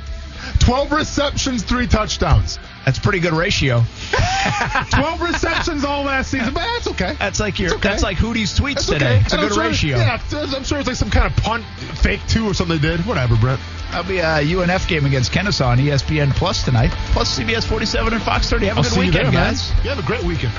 [0.61, 2.59] 12 receptions, three touchdowns.
[2.85, 3.83] That's pretty good ratio.
[4.93, 7.17] 12 receptions all last season, but that's okay.
[7.19, 7.75] That's like your.
[7.75, 7.89] Okay.
[7.89, 9.07] That's like Hootie's tweets That's today.
[9.17, 9.21] okay.
[9.25, 9.97] It's a And I'm good sure- ratio.
[9.99, 10.21] Yeah,
[10.57, 11.65] I'm sure it's like some kind of punt
[11.99, 13.05] fake two or something they did.
[13.07, 13.61] Whatever, Brent.
[13.91, 16.91] That'll be uh, a UNF game against Kennesaw on ESPN Plus tonight.
[17.13, 18.67] Plus CBS 47 and Fox 30.
[18.67, 19.55] Have a I'll good weekend, there, man.
[19.83, 20.53] You have a great weekend.